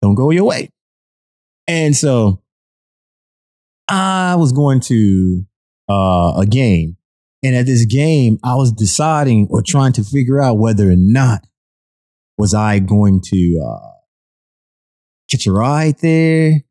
don't 0.00 0.14
go 0.14 0.30
your 0.30 0.44
way. 0.44 0.70
And 1.68 1.94
so 1.94 2.42
I 3.86 4.34
was 4.36 4.52
going 4.52 4.80
to 4.80 5.44
uh, 5.88 6.40
a 6.40 6.46
game. 6.48 6.96
And 7.44 7.54
at 7.54 7.66
this 7.66 7.84
game, 7.84 8.38
I 8.42 8.54
was 8.54 8.72
deciding 8.72 9.48
or 9.50 9.62
trying 9.62 9.92
to 9.94 10.04
figure 10.04 10.40
out 10.40 10.58
whether 10.58 10.90
or 10.90 10.96
not 10.96 11.46
was 12.38 12.54
I 12.54 12.78
going 12.78 13.20
to 13.26 13.62
uh, 13.68 13.90
catch 15.30 15.46
a 15.46 15.52
ride 15.52 15.98
there, 15.98 16.62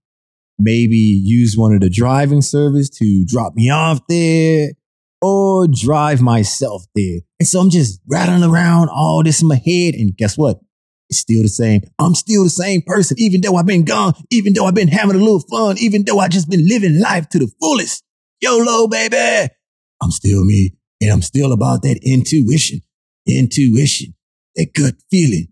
maybe 0.64 0.96
use 0.96 1.56
one 1.58 1.74
of 1.74 1.82
the 1.82 1.90
driving 1.90 2.42
service 2.42 2.90
to 2.90 3.26
drop 3.28 3.56
me 3.56 3.70
off 3.70 4.00
there, 4.08 4.70
or 5.22 5.68
drive 5.68 6.22
myself 6.22 6.84
there. 6.96 7.20
And 7.40 7.48
so 7.48 7.60
I'm 7.60 7.70
just 7.70 8.02
rattling 8.08 8.44
around 8.44 8.90
all 8.90 9.22
this 9.24 9.42
in 9.42 9.48
my 9.48 9.56
head. 9.56 9.94
And 9.94 10.16
guess 10.16 10.38
what? 10.38 10.60
It's 11.10 11.20
still 11.20 11.44
the 11.44 11.50
same. 11.50 11.82
I'm 12.00 12.16
still 12.16 12.44
the 12.44 12.50
same 12.50 12.82
person, 12.82 13.18
even 13.20 13.42
though 13.42 13.56
I've 13.56 13.66
been 13.66 13.86
gone, 13.86 14.14
even 14.32 14.54
though 14.54 14.66
I've 14.66 14.76
been 14.76 14.88
having 14.88 15.16
a 15.16 15.20
little 15.20 15.42
fun, 15.42 15.78
even 15.78 16.06
though 16.06 16.20
I 16.20 16.28
just 16.28 16.50
been 16.50 16.68
living 16.68 17.00
life 17.00 17.30
to 17.30 17.40
the 17.40 17.52
fullest. 17.60 18.04
YOLO, 18.40 18.88
baby. 18.88 19.54
I'm 20.02 20.12
still 20.12 20.44
me. 20.44 20.76
And 21.02 21.12
I'm 21.12 21.22
still 21.22 21.52
about 21.52 21.82
that 21.82 22.00
intuition, 22.04 22.82
intuition, 23.28 24.16
that 24.56 24.74
gut 24.74 24.96
feeling 25.10 25.48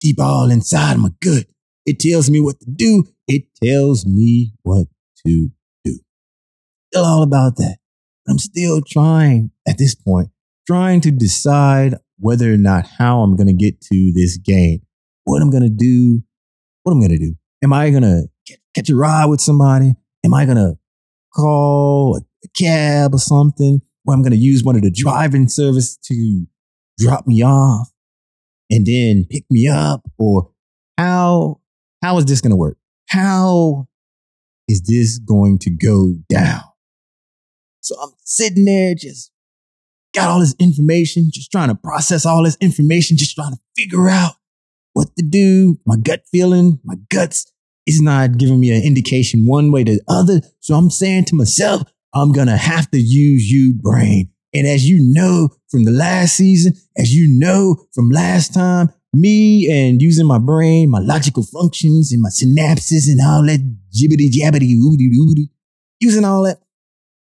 deep 0.00 0.20
all 0.20 0.50
inside 0.50 0.98
my 0.98 1.10
gut. 1.20 1.46
It 1.84 1.98
tells 1.98 2.30
me 2.30 2.40
what 2.40 2.60
to 2.60 2.66
do. 2.70 3.04
It 3.26 3.44
tells 3.62 4.06
me 4.06 4.52
what 4.62 4.86
to 5.26 5.50
do. 5.84 5.98
Still 6.92 7.04
all 7.04 7.22
about 7.22 7.56
that. 7.56 7.78
I'm 8.28 8.38
still 8.38 8.80
trying 8.86 9.50
at 9.66 9.78
this 9.78 9.94
point, 9.94 10.28
trying 10.66 11.00
to 11.02 11.10
decide 11.10 11.96
whether 12.18 12.52
or 12.52 12.56
not 12.56 12.86
how 12.98 13.22
I'm 13.22 13.34
going 13.34 13.48
to 13.48 13.52
get 13.52 13.80
to 13.80 14.12
this 14.14 14.36
game, 14.36 14.82
what 15.24 15.42
I'm 15.42 15.50
going 15.50 15.64
to 15.64 15.68
do, 15.68 16.22
what 16.84 16.92
I'm 16.92 17.00
going 17.00 17.10
to 17.10 17.18
do. 17.18 17.34
Am 17.64 17.72
I 17.72 17.90
going 17.90 18.02
to 18.02 18.28
catch 18.74 18.90
a 18.90 18.96
ride 18.96 19.26
with 19.26 19.40
somebody? 19.40 19.94
Am 20.24 20.34
I 20.34 20.44
going 20.44 20.56
to 20.56 20.74
call 21.34 22.18
a, 22.18 22.48
cab 22.56 23.14
or 23.14 23.18
something? 23.18 23.80
Or 24.04 24.14
I'm 24.14 24.22
going 24.22 24.32
to 24.32 24.38
use 24.38 24.64
one 24.64 24.74
of 24.76 24.82
the 24.82 24.90
driving 24.90 25.48
service 25.48 25.96
to 26.08 26.44
drop 26.98 27.26
me 27.26 27.42
off 27.42 27.88
and 28.68 28.84
then 28.84 29.26
pick 29.30 29.44
me 29.48 29.68
up? 29.68 30.02
Or 30.18 30.50
how, 30.98 31.60
how 32.02 32.18
is 32.18 32.26
this 32.26 32.40
going 32.40 32.50
to 32.50 32.56
work? 32.56 32.76
How 33.08 33.88
is 34.68 34.82
this 34.82 35.18
going 35.18 35.58
to 35.60 35.70
go 35.70 36.14
down? 36.28 36.62
So 37.80 37.96
I'm 38.00 38.12
sitting 38.24 38.64
there, 38.64 38.94
just 38.94 39.32
got 40.14 40.28
all 40.28 40.40
this 40.40 40.54
information, 40.58 41.30
just 41.32 41.50
trying 41.50 41.68
to 41.68 41.74
process 41.74 42.26
all 42.26 42.44
this 42.44 42.56
information, 42.60 43.16
just 43.16 43.34
trying 43.34 43.52
to 43.52 43.60
figure 43.76 44.08
out 44.08 44.34
what 44.92 45.08
to 45.16 45.24
do. 45.24 45.78
My 45.86 45.96
gut 45.96 46.22
feeling, 46.30 46.80
my 46.84 46.94
guts 47.10 47.50
is 47.86 48.00
not 48.00 48.36
giving 48.36 48.60
me 48.60 48.70
an 48.70 48.82
indication 48.82 49.46
one 49.46 49.72
way 49.72 49.84
to 49.84 49.94
the 49.94 50.02
other. 50.08 50.40
So 50.60 50.74
I'm 50.74 50.90
saying 50.90 51.26
to 51.26 51.34
myself, 51.34 51.82
I'm 52.14 52.32
going 52.32 52.48
to 52.48 52.56
have 52.56 52.90
to 52.90 52.98
use 52.98 53.50
you 53.50 53.74
brain. 53.74 54.30
And 54.54 54.66
as 54.66 54.88
you 54.88 54.98
know 55.00 55.48
from 55.68 55.84
the 55.84 55.90
last 55.90 56.36
season, 56.36 56.74
as 56.96 57.14
you 57.14 57.26
know 57.38 57.86
from 57.94 58.10
last 58.10 58.52
time, 58.52 58.92
me 59.14 59.70
and 59.70 60.00
using 60.00 60.26
my 60.26 60.38
brain, 60.38 60.90
my 60.90 60.98
logical 61.00 61.42
functions 61.42 62.12
and 62.12 62.22
my 62.22 62.30
synapses 62.30 63.10
and 63.10 63.20
all 63.20 63.42
that 63.46 63.60
jibbity 63.94 64.30
jabbity 64.30 64.76
oody 64.80 65.10
oody, 65.20 65.50
using 66.00 66.24
all 66.24 66.42
that, 66.44 66.58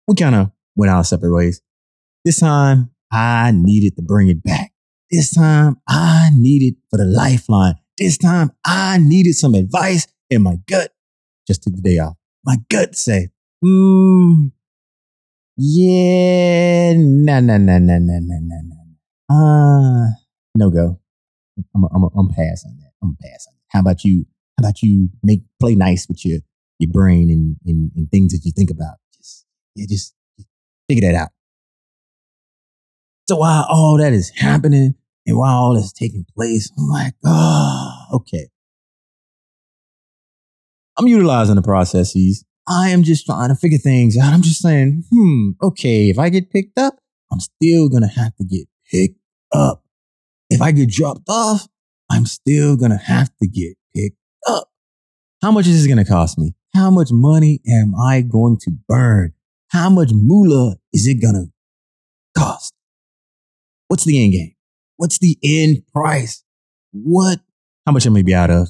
we 0.07 0.15
kind 0.15 0.35
of 0.35 0.51
went 0.75 0.91
our 0.91 1.03
separate 1.03 1.33
ways. 1.33 1.61
This 2.23 2.39
time 2.39 2.91
I 3.11 3.51
needed 3.53 3.95
to 3.97 4.01
bring 4.01 4.29
it 4.29 4.43
back. 4.43 4.71
This 5.11 5.33
time 5.33 5.77
I 5.87 6.29
needed 6.33 6.75
for 6.89 6.97
the 6.97 7.05
lifeline. 7.05 7.75
This 7.97 8.17
time 8.17 8.51
I 8.65 8.97
needed 8.97 9.35
some 9.35 9.55
advice 9.55 10.07
and 10.31 10.43
my 10.43 10.57
gut 10.67 10.91
just 11.47 11.63
took 11.63 11.75
the 11.75 11.81
day 11.81 11.99
off. 11.99 12.15
My 12.43 12.57
gut 12.69 12.95
said, 12.95 13.31
hmm, 13.61 14.47
yeah, 15.57 16.93
nah, 16.97 17.39
nah, 17.39 17.57
nah, 17.57 17.77
nah, 17.77 17.97
nah, 17.99 18.19
nah, 18.19 18.39
nah, 18.41 18.61
nah. 18.63 20.05
Uh, 20.07 20.09
no 20.57 20.69
go. 20.69 20.99
I'm, 21.57 21.85
I'm, 21.93 22.03
I'm 22.17 22.29
pass 22.29 22.65
on 22.65 22.77
that. 22.77 22.91
I'm 23.01 23.17
passing. 23.21 23.53
that. 23.53 23.63
How 23.69 23.79
about 23.79 24.03
you? 24.03 24.25
How 24.57 24.67
about 24.67 24.81
you 24.81 25.09
make 25.23 25.41
play 25.59 25.75
nice 25.75 26.07
with 26.07 26.25
your 26.25 26.39
your 26.79 26.91
brain 26.91 27.29
and, 27.29 27.57
and, 27.65 27.91
and 27.95 28.09
things 28.11 28.33
that 28.33 28.41
you 28.43 28.51
think 28.55 28.69
about? 28.71 28.95
Just 29.15 29.45
yeah, 29.75 29.85
just 29.89 30.13
figure 30.89 31.11
that 31.11 31.17
out. 31.17 31.29
So 33.27 33.37
while 33.37 33.65
all 33.69 33.97
that 33.97 34.13
is 34.13 34.29
happening 34.29 34.95
and 35.25 35.37
while 35.37 35.55
all 35.55 35.73
that's 35.73 35.91
taking 35.91 36.25
place, 36.35 36.71
I'm 36.77 36.87
like, 36.87 37.13
oh, 37.25 38.05
okay. 38.13 38.49
I'm 40.97 41.07
utilizing 41.07 41.55
the 41.55 41.61
processes. 41.61 42.45
I 42.67 42.89
am 42.89 43.03
just 43.03 43.25
trying 43.25 43.49
to 43.49 43.55
figure 43.55 43.77
things 43.77 44.17
out. 44.17 44.33
I'm 44.33 44.41
just 44.41 44.61
saying, 44.61 45.03
hmm, 45.11 45.51
okay, 45.61 46.09
if 46.09 46.17
I 46.19 46.29
get 46.29 46.51
picked 46.51 46.77
up, 46.77 46.97
I'm 47.31 47.39
still 47.39 47.89
gonna 47.89 48.07
have 48.07 48.35
to 48.37 48.43
get 48.43 48.67
picked 48.91 49.19
up. 49.51 49.83
If 50.55 50.61
I 50.61 50.71
get 50.71 50.89
dropped 50.89 51.27
off, 51.27 51.67
I'm 52.09 52.25
still 52.25 52.77
gonna 52.77 52.97
have 52.97 53.29
to 53.41 53.47
get 53.47 53.75
picked 53.93 54.15
up. 54.47 54.69
How 55.41 55.51
much 55.51 55.67
is 55.67 55.75
this 55.77 55.87
gonna 55.87 56.05
cost 56.05 56.39
me? 56.39 56.55
How 56.73 56.89
much 56.89 57.09
money 57.11 57.59
am 57.67 57.93
I 57.93 58.21
going 58.21 58.57
to 58.61 58.71
burn? 58.87 59.33
How 59.71 59.89
much 59.89 60.11
moolah 60.13 60.77
is 60.93 61.07
it 61.07 61.15
gonna 61.15 61.47
cost? 62.37 62.73
What's 63.89 64.05
the 64.05 64.23
end 64.23 64.31
game? 64.31 64.55
What's 64.95 65.19
the 65.19 65.37
end 65.43 65.83
price? 65.93 66.41
What? 66.93 67.41
How 67.85 67.91
much 67.91 68.05
am 68.05 68.15
I 68.15 68.21
be 68.21 68.33
out 68.33 68.49
of? 68.49 68.69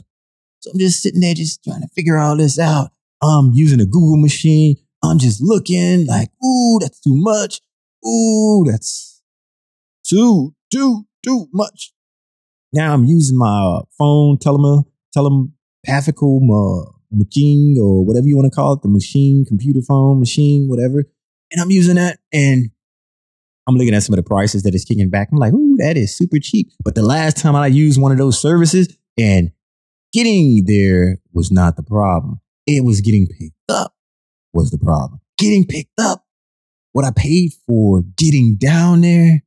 So 0.61 0.71
I'm 0.71 0.79
just 0.79 1.03
sitting 1.03 1.21
there, 1.21 1.35
just 1.35 1.63
trying 1.63 1.81
to 1.81 1.87
figure 1.89 2.17
all 2.17 2.35
this 2.35 2.57
out. 2.57 2.89
I'm 3.21 3.51
using 3.53 3.79
a 3.79 3.85
Google 3.85 4.17
machine. 4.17 4.77
I'm 5.03 5.19
just 5.19 5.39
looking 5.39 6.07
like, 6.07 6.31
ooh, 6.43 6.79
that's 6.81 6.99
too 6.99 7.15
much. 7.15 7.61
Ooh, 8.03 8.65
that's 8.67 9.21
too, 10.03 10.55
too, 10.71 11.05
too 11.25 11.47
much. 11.53 11.91
Now 12.73 12.93
I'm 12.93 13.05
using 13.05 13.37
my 13.37 13.45
uh, 13.47 13.81
phone 13.97 14.37
telema, 14.37 14.83
telepathical 15.13 16.41
uh, 16.43 16.91
machine 17.11 17.77
or 17.81 18.05
whatever 18.05 18.27
you 18.27 18.35
want 18.35 18.51
to 18.51 18.55
call 18.55 18.73
it, 18.73 18.81
the 18.81 18.89
machine, 18.89 19.45
computer 19.45 19.81
phone, 19.81 20.19
machine, 20.19 20.67
whatever. 20.67 21.05
And 21.51 21.61
I'm 21.61 21.71
using 21.71 21.95
that 21.95 22.19
and 22.33 22.69
I'm 23.67 23.75
looking 23.75 23.93
at 23.93 24.03
some 24.03 24.13
of 24.13 24.17
the 24.17 24.27
prices 24.27 24.63
that 24.63 24.75
is 24.75 24.85
kicking 24.85 25.09
back. 25.09 25.29
I'm 25.31 25.37
like, 25.37 25.53
ooh, 25.53 25.77
that 25.77 25.97
is 25.97 26.15
super 26.15 26.37
cheap. 26.39 26.71
But 26.83 26.95
the 26.95 27.01
last 27.01 27.37
time 27.37 27.55
I 27.55 27.67
used 27.67 27.99
one 27.99 28.11
of 28.11 28.17
those 28.17 28.39
services 28.39 28.95
and 29.17 29.51
getting 30.13 30.65
there 30.65 31.17
was 31.33 31.51
not 31.51 31.75
the 31.75 31.83
problem. 31.83 32.41
It 32.67 32.83
was 32.83 33.01
getting 33.01 33.27
picked 33.27 33.53
up 33.69 33.93
was 34.53 34.71
the 34.71 34.77
problem. 34.77 35.19
Getting 35.37 35.65
picked 35.65 35.99
up, 35.99 36.25
what 36.93 37.05
I 37.05 37.11
paid 37.15 37.51
for 37.67 38.01
getting 38.17 38.55
down 38.57 39.01
there 39.01 39.43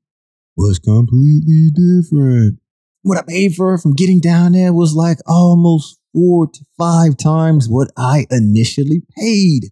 was 0.58 0.78
completely 0.80 1.70
different. 1.72 2.58
What 3.02 3.16
I 3.16 3.22
paid 3.22 3.54
for 3.54 3.78
from 3.78 3.94
getting 3.94 4.18
down 4.18 4.52
there 4.52 4.72
was 4.72 4.94
like 4.94 5.18
almost 5.26 5.98
four 6.12 6.48
to 6.48 6.64
five 6.76 7.16
times 7.16 7.68
what 7.68 7.90
I 7.96 8.26
initially 8.30 9.02
paid. 9.16 9.70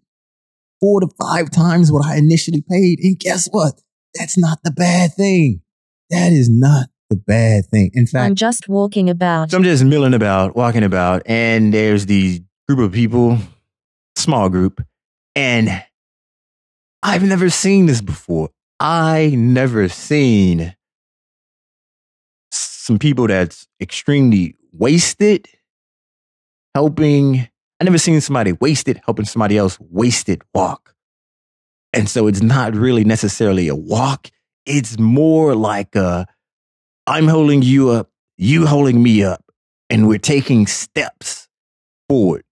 Four 0.80 1.00
to 1.00 1.08
five 1.20 1.50
times 1.50 1.90
what 1.90 2.06
I 2.06 2.16
initially 2.16 2.62
paid. 2.62 3.00
And 3.00 3.18
guess 3.18 3.48
what? 3.50 3.80
That's 4.14 4.38
not 4.38 4.60
the 4.62 4.70
bad 4.70 5.12
thing. 5.14 5.62
That 6.10 6.32
is 6.32 6.48
not 6.48 6.86
the 7.10 7.16
bad 7.16 7.66
thing. 7.66 7.90
In 7.94 8.06
fact, 8.06 8.24
I'm 8.24 8.36
just 8.36 8.68
walking 8.68 9.10
about. 9.10 9.50
So 9.50 9.56
I'm 9.56 9.64
just 9.64 9.84
milling 9.84 10.14
about, 10.14 10.54
walking 10.54 10.84
about, 10.84 11.22
and 11.26 11.74
there's 11.74 12.06
the 12.06 12.42
group 12.68 12.78
of 12.78 12.92
people, 12.92 13.38
small 14.14 14.48
group, 14.48 14.80
and 15.34 15.82
I've 17.02 17.24
never 17.24 17.50
seen 17.50 17.86
this 17.86 18.00
before. 18.00 18.50
I 18.78 19.34
never 19.36 19.88
seen 19.88 20.75
some 22.86 23.00
people 23.00 23.26
that's 23.26 23.66
extremely 23.80 24.54
wasted 24.72 25.48
helping. 26.72 27.48
I 27.80 27.84
never 27.84 27.98
seen 27.98 28.20
somebody 28.20 28.52
wasted 28.52 29.00
helping 29.04 29.24
somebody 29.24 29.58
else 29.58 29.76
wasted 29.80 30.42
walk. 30.54 30.94
And 31.92 32.08
so 32.08 32.28
it's 32.28 32.42
not 32.42 32.76
really 32.76 33.02
necessarily 33.02 33.66
a 33.66 33.74
walk. 33.74 34.30
It's 34.66 35.00
more 35.00 35.56
like 35.56 35.96
a 35.96 36.26
I'm 37.08 37.26
holding 37.26 37.62
you 37.62 37.90
up, 37.90 38.08
you 38.36 38.66
holding 38.66 39.02
me 39.02 39.24
up, 39.24 39.44
and 39.90 40.06
we're 40.06 40.18
taking 40.18 40.68
steps 40.68 41.48
forward. 42.08 42.44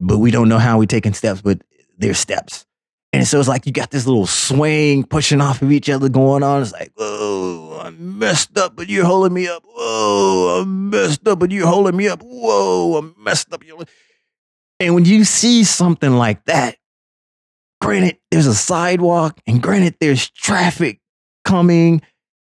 But 0.00 0.18
we 0.18 0.30
don't 0.30 0.50
know 0.50 0.58
how 0.58 0.78
we're 0.78 0.84
taking 0.84 1.14
steps, 1.14 1.40
but 1.40 1.62
there's 1.96 2.18
steps. 2.18 2.66
And 3.14 3.26
so 3.26 3.38
it's 3.38 3.48
like 3.48 3.64
you 3.64 3.72
got 3.72 3.90
this 3.90 4.06
little 4.06 4.26
swing 4.26 5.04
pushing 5.04 5.40
off 5.40 5.62
of 5.62 5.72
each 5.72 5.88
other 5.88 6.10
going 6.10 6.42
on. 6.42 6.60
It's 6.60 6.72
like, 6.72 6.92
whoa, 6.94 7.67
I'm 7.80 8.18
messed 8.18 8.56
up, 8.58 8.76
but 8.76 8.88
you're 8.88 9.04
holding 9.04 9.32
me 9.32 9.48
up. 9.48 9.62
Whoa, 9.64 10.60
I'm 10.60 10.90
messed 10.90 11.26
up, 11.26 11.38
but 11.38 11.50
you're 11.50 11.66
holding 11.66 11.96
me 11.96 12.08
up. 12.08 12.22
Whoa, 12.22 12.96
I'm 12.96 13.14
messed 13.18 13.52
up. 13.52 13.62
And 14.80 14.94
when 14.94 15.04
you 15.04 15.24
see 15.24 15.64
something 15.64 16.12
like 16.12 16.44
that, 16.44 16.76
granted, 17.80 18.18
there's 18.30 18.46
a 18.46 18.54
sidewalk, 18.54 19.40
and 19.46 19.62
granted, 19.62 19.96
there's 20.00 20.30
traffic 20.30 21.00
coming. 21.44 22.02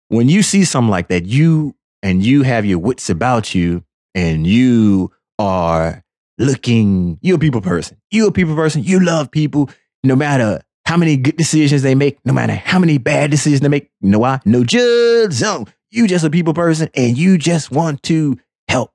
When 0.10 0.29
you 0.29 0.43
see 0.43 0.65
something 0.65 0.91
like 0.91 1.07
that, 1.10 1.25
you 1.25 1.75
and 2.03 2.23
you 2.23 2.43
have 2.43 2.65
your 2.65 2.79
wits 2.79 3.10
about 3.10 3.55
you, 3.55 3.84
and 4.13 4.45
you 4.45 5.12
are 5.39 6.03
looking, 6.38 7.17
you're 7.21 7.38
a 7.38 7.39
people 7.39 7.62
person. 7.62 7.97
You're 8.12 8.29
a 8.29 8.31
people 8.31 8.55
person. 8.55 8.84
You 8.84 8.99
love 8.99 9.31
people 9.31 9.69
no 10.03 10.15
matter 10.15 10.62
how 10.91 10.97
many 10.97 11.15
good 11.15 11.38
decisions 11.38 11.84
they 11.84 11.95
make, 11.95 12.19
no 12.25 12.34
matter 12.34 12.54
how 12.54 12.77
many 12.77 12.97
bad 12.97 13.32
decisions 13.32 13.62
they 13.62 13.69
make. 13.69 13.89
You 14.01 14.10
know 14.10 14.19
why? 14.19 14.41
No 14.43 14.65
judge 14.65 15.32
zone. 15.32 15.67
You 15.89 16.06
just 16.06 16.25
a 16.25 16.30
people 16.30 16.54
person 16.54 16.89
and 16.93 17.17
you 17.17 17.38
just 17.38 17.71
want 17.71 18.04
to 18.04 18.38
help. 18.67 18.91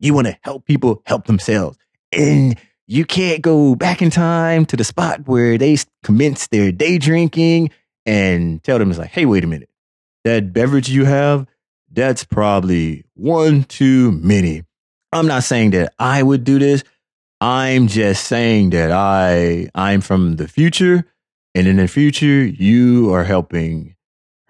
You 0.00 0.12
want 0.12 0.26
to 0.26 0.36
help 0.42 0.64
people 0.64 1.02
help 1.06 1.26
themselves. 1.26 1.78
And 2.10 2.58
you 2.88 3.04
can't 3.04 3.42
go 3.42 3.76
back 3.76 4.02
in 4.02 4.10
time 4.10 4.66
to 4.66 4.76
the 4.76 4.82
spot 4.82 5.28
where 5.28 5.56
they 5.56 5.76
commenced 6.02 6.50
their 6.50 6.72
day 6.72 6.98
drinking 6.98 7.70
and 8.04 8.60
tell 8.64 8.80
them 8.80 8.90
it's 8.90 8.98
like, 8.98 9.10
hey, 9.10 9.24
wait 9.24 9.44
a 9.44 9.46
minute. 9.46 9.70
That 10.24 10.52
beverage 10.52 10.88
you 10.88 11.04
have, 11.04 11.46
that's 11.92 12.24
probably 12.24 13.04
one 13.14 13.62
too 13.62 14.10
many. 14.10 14.64
I'm 15.12 15.28
not 15.28 15.44
saying 15.44 15.70
that 15.70 15.94
I 15.96 16.24
would 16.24 16.42
do 16.42 16.58
this. 16.58 16.82
I'm 17.40 17.86
just 17.86 18.24
saying 18.24 18.70
that 18.70 18.90
I 18.90 19.68
I'm 19.76 20.00
from 20.00 20.34
the 20.34 20.48
future 20.48 21.04
and 21.56 21.66
in 21.66 21.76
the 21.76 21.88
future 21.88 22.44
you 22.44 23.14
are 23.14 23.24
helping 23.24 23.96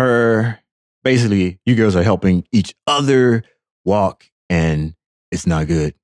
her 0.00 0.58
basically 1.04 1.60
you 1.64 1.76
girls 1.76 1.94
are 1.94 2.02
helping 2.02 2.44
each 2.50 2.74
other 2.88 3.44
walk 3.84 4.28
and 4.50 4.94
it's 5.30 5.46
not 5.46 5.68
good. 5.68 5.94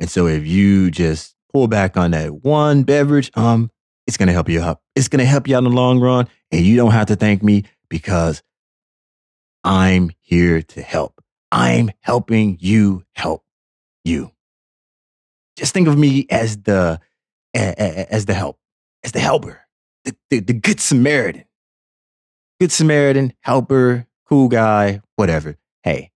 And 0.00 0.10
so 0.10 0.26
if 0.26 0.46
you 0.46 0.90
just 0.90 1.36
pull 1.52 1.68
back 1.68 1.96
on 1.96 2.10
that 2.10 2.44
one 2.44 2.82
beverage, 2.82 3.30
um 3.36 3.70
it's 4.08 4.16
to 4.16 4.32
help 4.32 4.48
you 4.48 4.60
up. 4.60 4.82
It's 4.96 5.08
to 5.08 5.24
help 5.24 5.46
you 5.46 5.54
out 5.54 5.58
in 5.58 5.64
the 5.64 5.70
long 5.70 6.00
run 6.00 6.28
and 6.50 6.66
you 6.66 6.76
don't 6.76 6.90
have 6.90 7.06
to 7.06 7.16
thank 7.16 7.40
me 7.42 7.64
because 7.88 8.42
I'm 9.62 10.10
here 10.20 10.62
to 10.62 10.82
help. 10.82 11.22
I'm 11.52 11.90
helping 12.00 12.58
you 12.60 13.04
help 13.14 13.44
you. 14.04 14.32
Just 15.56 15.72
think 15.72 15.86
of 15.86 15.96
me 15.96 16.26
as 16.30 16.56
the 16.58 17.00
as 17.54 18.26
the 18.26 18.34
help, 18.34 18.58
as 19.04 19.12
the 19.12 19.20
helper, 19.20 19.67
the, 20.04 20.16
the, 20.30 20.40
the 20.40 20.52
good 20.52 20.80
Samaritan. 20.80 21.44
Good 22.60 22.72
Samaritan, 22.72 23.34
helper, 23.40 24.06
cool 24.28 24.48
guy, 24.48 25.00
whatever. 25.16 25.56
Hey, 25.82 26.10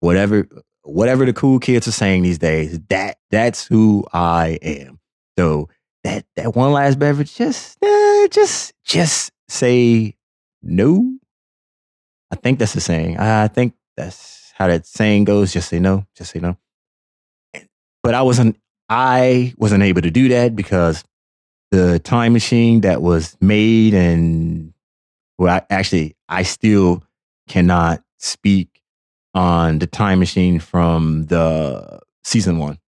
whatever 0.00 0.48
whatever 0.86 1.24
the 1.26 1.32
cool 1.32 1.58
kids 1.58 1.88
are 1.88 1.92
saying 1.92 2.22
these 2.22 2.38
days, 2.38 2.78
that 2.88 3.18
that's 3.30 3.66
who 3.66 4.04
I 4.12 4.58
am. 4.62 4.98
So 5.38 5.68
that 6.04 6.24
that 6.36 6.54
one 6.54 6.72
last 6.72 6.98
beverage, 6.98 7.34
just 7.34 7.82
uh, 7.82 8.28
just 8.28 8.72
just 8.84 9.32
say 9.48 10.16
no. 10.62 11.18
I 12.30 12.36
think 12.36 12.58
that's 12.58 12.72
the 12.72 12.80
saying. 12.80 13.18
I 13.18 13.48
think 13.48 13.74
that's 13.96 14.52
how 14.54 14.66
that 14.68 14.86
saying 14.86 15.24
goes. 15.24 15.52
Just 15.52 15.68
say 15.68 15.78
no. 15.78 16.06
Just 16.16 16.32
say 16.32 16.40
no. 16.40 16.56
But 18.02 18.14
I 18.14 18.22
wasn't. 18.22 18.56
I 18.88 19.52
wasn't 19.58 19.82
able 19.82 20.02
to 20.02 20.10
do 20.12 20.28
that 20.28 20.54
because 20.54 21.02
the 21.70 21.98
time 21.98 22.32
machine 22.32 22.82
that 22.82 23.02
was 23.02 23.36
made 23.40 23.94
and 23.94 24.72
well, 25.38 25.56
I, 25.56 25.62
actually, 25.72 26.16
I 26.28 26.42
still 26.42 27.02
cannot 27.48 28.02
speak 28.18 28.82
on 29.34 29.78
the 29.78 29.86
time 29.86 30.18
machine 30.18 30.58
from 30.60 31.26
the 31.26 32.00
season 32.24 32.58
one. 32.58 32.78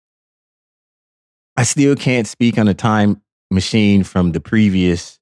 I 1.57 1.65
still 1.65 1.95
can't 1.95 2.27
speak 2.27 2.57
on 2.57 2.67
the 2.67 2.75
time 2.75 3.21
machine 3.51 4.05
from 4.05 4.33
the 4.33 4.41
previous 4.41 5.19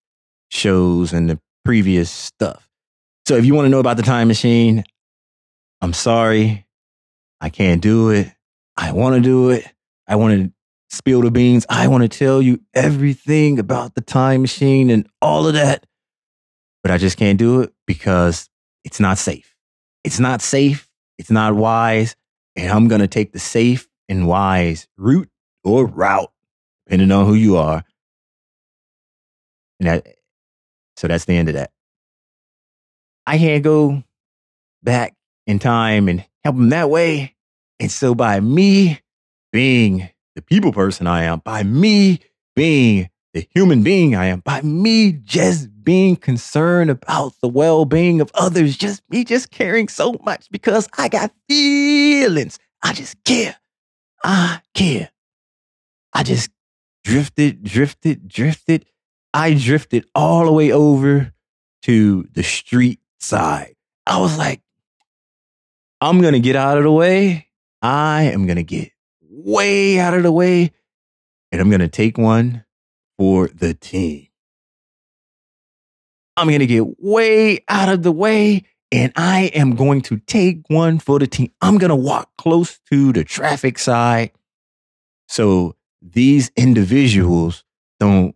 shows 0.50 1.12
and 1.12 1.28
the 1.28 1.40
previous 1.64 2.10
stuff. 2.10 2.68
So 3.26 3.36
if 3.36 3.44
you 3.44 3.54
want 3.54 3.66
to 3.66 3.70
know 3.70 3.80
about 3.80 3.96
the 3.96 4.02
time 4.02 4.28
machine, 4.28 4.84
I'm 5.80 5.92
sorry. 5.92 6.66
I 7.40 7.48
can't 7.48 7.82
do 7.82 8.10
it. 8.10 8.30
I 8.76 8.92
want 8.92 9.16
to 9.16 9.20
do 9.20 9.50
it. 9.50 9.66
I 10.06 10.16
want 10.16 10.34
to 10.34 10.52
spill 10.90 11.22
the 11.22 11.30
beans. 11.30 11.66
I 11.68 11.88
want 11.88 12.02
to 12.02 12.08
tell 12.08 12.40
you 12.40 12.60
everything 12.74 13.58
about 13.58 13.94
the 13.94 14.00
time 14.00 14.42
machine 14.42 14.90
and 14.90 15.08
all 15.20 15.46
of 15.46 15.54
that. 15.54 15.86
But 16.82 16.92
I 16.92 16.98
just 16.98 17.16
can't 17.16 17.38
do 17.38 17.62
it 17.62 17.72
because 17.86 18.48
it's 18.84 19.00
not 19.00 19.18
safe. 19.18 19.54
It's 20.04 20.20
not 20.20 20.40
safe. 20.40 20.88
It's 21.18 21.30
not 21.30 21.54
wise. 21.54 22.14
And 22.54 22.70
I'm 22.70 22.88
going 22.88 23.00
to 23.00 23.08
take 23.08 23.32
the 23.32 23.38
safe 23.38 23.88
and 24.08 24.28
wise 24.28 24.86
route 24.96 25.28
or 25.64 25.86
route, 25.86 26.30
depending 26.86 27.10
on 27.10 27.26
who 27.26 27.34
you 27.34 27.56
are. 27.56 27.84
And 29.80 29.88
that, 29.88 30.06
so 30.96 31.08
that's 31.08 31.24
the 31.24 31.36
end 31.36 31.48
of 31.48 31.54
that. 31.54 31.72
I 33.26 33.38
can't 33.38 33.64
go 33.64 34.04
back 34.82 35.14
in 35.46 35.58
time 35.58 36.08
and 36.08 36.24
help 36.44 36.56
them 36.56 36.68
that 36.70 36.88
way. 36.88 37.34
And 37.80 37.90
so 37.90 38.14
by 38.14 38.40
me 38.40 39.00
being 39.52 40.08
the 40.36 40.42
people 40.42 40.72
person 40.72 41.08
I 41.08 41.24
am, 41.24 41.40
by 41.40 41.64
me 41.64 42.20
being 42.54 43.08
the 43.32 43.48
human 43.52 43.82
being 43.82 44.14
I 44.14 44.26
am, 44.26 44.40
by 44.40 44.62
me 44.62 45.12
just 45.12 45.68
being 45.82 46.14
concerned 46.14 46.90
about 46.90 47.32
the 47.40 47.48
well 47.48 47.84
being 47.84 48.20
of 48.20 48.30
others, 48.34 48.76
just 48.76 49.02
me 49.10 49.24
just 49.24 49.50
caring 49.50 49.88
so 49.88 50.14
much 50.24 50.48
because 50.50 50.88
I 50.96 51.08
got 51.08 51.32
feelings. 51.48 52.58
I 52.82 52.92
just 52.92 53.22
care. 53.24 53.56
I 54.22 54.60
care. 54.74 55.10
I 56.12 56.22
just 56.22 56.50
drifted, 57.02 57.64
drifted, 57.64 58.28
drifted. 58.28 58.86
I 59.34 59.54
drifted 59.54 60.06
all 60.14 60.44
the 60.44 60.52
way 60.52 60.70
over 60.70 61.32
to 61.82 62.28
the 62.32 62.42
street 62.42 63.00
side. 63.20 63.74
I 64.06 64.20
was 64.20 64.36
like, 64.36 64.60
I'm 66.00 66.20
going 66.20 66.34
to 66.34 66.40
get 66.40 66.56
out 66.56 66.78
of 66.78 66.84
the 66.84 66.92
way. 66.92 67.48
I 67.80 68.24
am 68.24 68.46
going 68.46 68.56
to 68.56 68.62
get 68.62 68.90
way 69.36 69.98
out 69.98 70.14
of 70.14 70.22
the 70.22 70.32
way 70.32 70.72
and 71.52 71.60
I'm 71.60 71.68
going 71.68 71.80
to 71.80 71.88
take 71.88 72.18
one 72.18 72.64
for 73.18 73.48
the 73.48 73.74
team. 73.74 74.28
I'm 76.36 76.48
going 76.48 76.60
to 76.60 76.66
get 76.66 77.02
way 77.02 77.64
out 77.68 77.88
of 77.88 78.02
the 78.02 78.12
way 78.12 78.64
and 78.92 79.12
I 79.16 79.50
am 79.54 79.74
going 79.74 80.02
to 80.02 80.18
take 80.18 80.68
one 80.68 80.98
for 80.98 81.18
the 81.18 81.26
team. 81.26 81.50
I'm 81.60 81.78
going 81.78 81.90
to 81.90 81.96
walk 81.96 82.30
close 82.38 82.78
to 82.90 83.12
the 83.12 83.24
traffic 83.24 83.78
side 83.78 84.32
so 85.28 85.76
these 86.02 86.50
individuals 86.56 87.64
don't 87.98 88.34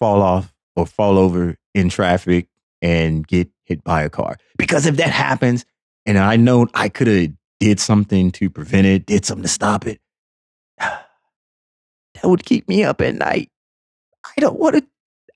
fall 0.00 0.22
off 0.22 0.52
or 0.76 0.86
fall 0.86 1.18
over 1.18 1.56
in 1.74 1.88
traffic 1.88 2.48
and 2.82 3.26
get 3.26 3.48
hit 3.64 3.82
by 3.82 4.02
a 4.02 4.10
car. 4.10 4.36
Because 4.56 4.86
if 4.86 4.96
that 4.96 5.10
happens, 5.10 5.64
and 6.06 6.18
I 6.18 6.36
know 6.36 6.68
I 6.74 6.88
could 6.88 7.06
have 7.06 7.30
did 7.60 7.80
something 7.80 8.30
to 8.32 8.50
prevent 8.50 8.86
it, 8.86 9.06
did 9.06 9.24
something 9.24 9.42
to 9.42 9.48
stop 9.48 9.86
it, 9.86 10.00
would 12.26 12.44
keep 12.44 12.68
me 12.68 12.84
up 12.84 13.00
at 13.00 13.14
night. 13.14 13.50
I 14.24 14.40
don't 14.40 14.58
want 14.58 14.76
to. 14.76 14.86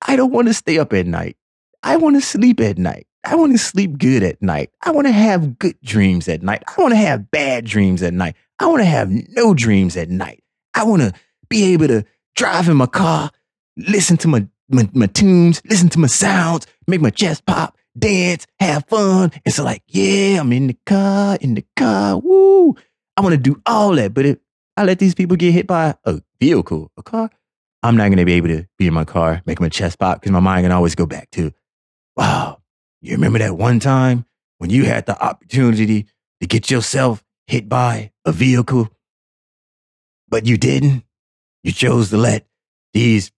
I 0.07 0.17
don't 0.17 0.33
want 0.33 0.49
to 0.49 0.55
stay 0.55 0.79
up 0.79 0.93
at 0.93 1.07
night. 1.07 1.37
I 1.83 1.97
want 1.97 2.17
to 2.17 2.21
sleep 2.21 2.61
at 2.61 2.79
night. 2.79 3.07
I 3.25 3.37
want 3.37 3.53
to 3.53 3.59
sleep 3.59 3.99
good 3.99 4.23
at 4.25 4.43
night. 4.43 4.71
I 4.83 4.91
want 4.91 5.07
to 5.07 5.13
have 5.13 5.59
good 5.59 5.77
dreams 5.83 6.29
at 6.29 6.43
night. 6.43 6.65
I 6.67 6.81
want 6.81 6.93
to 6.93 6.97
have 6.99 7.31
bad 7.31 7.65
dreams 7.65 8.03
at 8.03 8.13
night. 8.13 8.35
I 8.59 8.67
want 8.67 8.81
to 8.81 8.87
have 8.87 9.11
no 9.11 9.55
dreams 9.55 9.97
at 9.97 10.09
night. 10.09 10.43
I 10.75 10.85
want 10.85 11.03
to 11.03 11.13
be 11.49 11.73
able 11.73 11.87
to 11.89 12.05
drive 12.35 12.69
in 12.69 12.77
my 12.77 12.87
car, 12.87 13.31
listen 13.77 14.17
to 14.19 14.29
my, 14.29 14.47
my, 14.69 14.89
my 14.93 15.07
tunes, 15.07 15.63
listen 15.69 15.89
to 15.91 15.99
my 15.99 16.07
sounds, 16.07 16.67
make 16.87 17.01
my 17.01 17.11
chest 17.11 17.45
pop, 17.47 17.77
dance, 17.99 18.47
have 18.59 18.85
fun. 18.87 19.31
It's 19.45 19.59
like, 19.59 19.83
yeah, 19.89 20.41
I'm 20.41 20.53
in 20.53 20.69
the 20.69 20.77
car, 20.87 21.37
in 21.41 21.55
the 21.55 21.65
car, 21.77 22.19
woo. 22.19 22.75
I 23.17 23.21
want 23.21 23.35
to 23.35 23.39
do 23.39 23.61
all 23.67 23.95
that. 23.97 24.15
But 24.15 24.27
if 24.27 24.39
I 24.77 24.85
let 24.85 24.99
these 24.99 25.15
people 25.15 25.37
get 25.37 25.53
hit 25.53 25.67
by 25.67 25.95
a 26.05 26.23
vehicle, 26.41 26.91
a 26.97 27.03
car, 27.03 27.31
I'm 27.83 27.97
not 27.97 28.09
going 28.09 28.19
to 28.19 28.25
be 28.25 28.35
able 28.35 28.49
to 28.49 28.67
be 28.79 28.87
in 28.87 28.95
my 28.95 29.05
car, 29.05 29.43
make 29.45 29.61
my 29.61 29.69
chest 29.69 29.99
pop 29.99 30.21
because 30.21 30.31
my 30.31 30.41
mind 30.41 30.65
can 30.65 30.73
always 30.73 30.95
go 30.95 31.05
back 31.05 31.31
to, 31.33 31.53
wow, 32.17 32.63
you 33.01 33.13
remember 33.13 33.41
that 33.41 33.57
one 33.57 33.81
time 33.81 34.25
when 34.59 34.71
you 34.71 34.85
had 34.85 35.07
the 35.07 35.21
opportunity 35.21 36.07
to 36.41 36.47
get 36.47 36.71
yourself 36.71 37.25
hit 37.49 37.69
by 37.69 38.13
a 38.25 38.31
vehicle, 38.31 38.89
but 40.29 40.47
you 40.47 40.57
didn't? 40.57 41.05
You 41.65 41.73
chose 41.73 42.11
to 42.11 42.17
let 42.17 42.47
these 42.93 43.33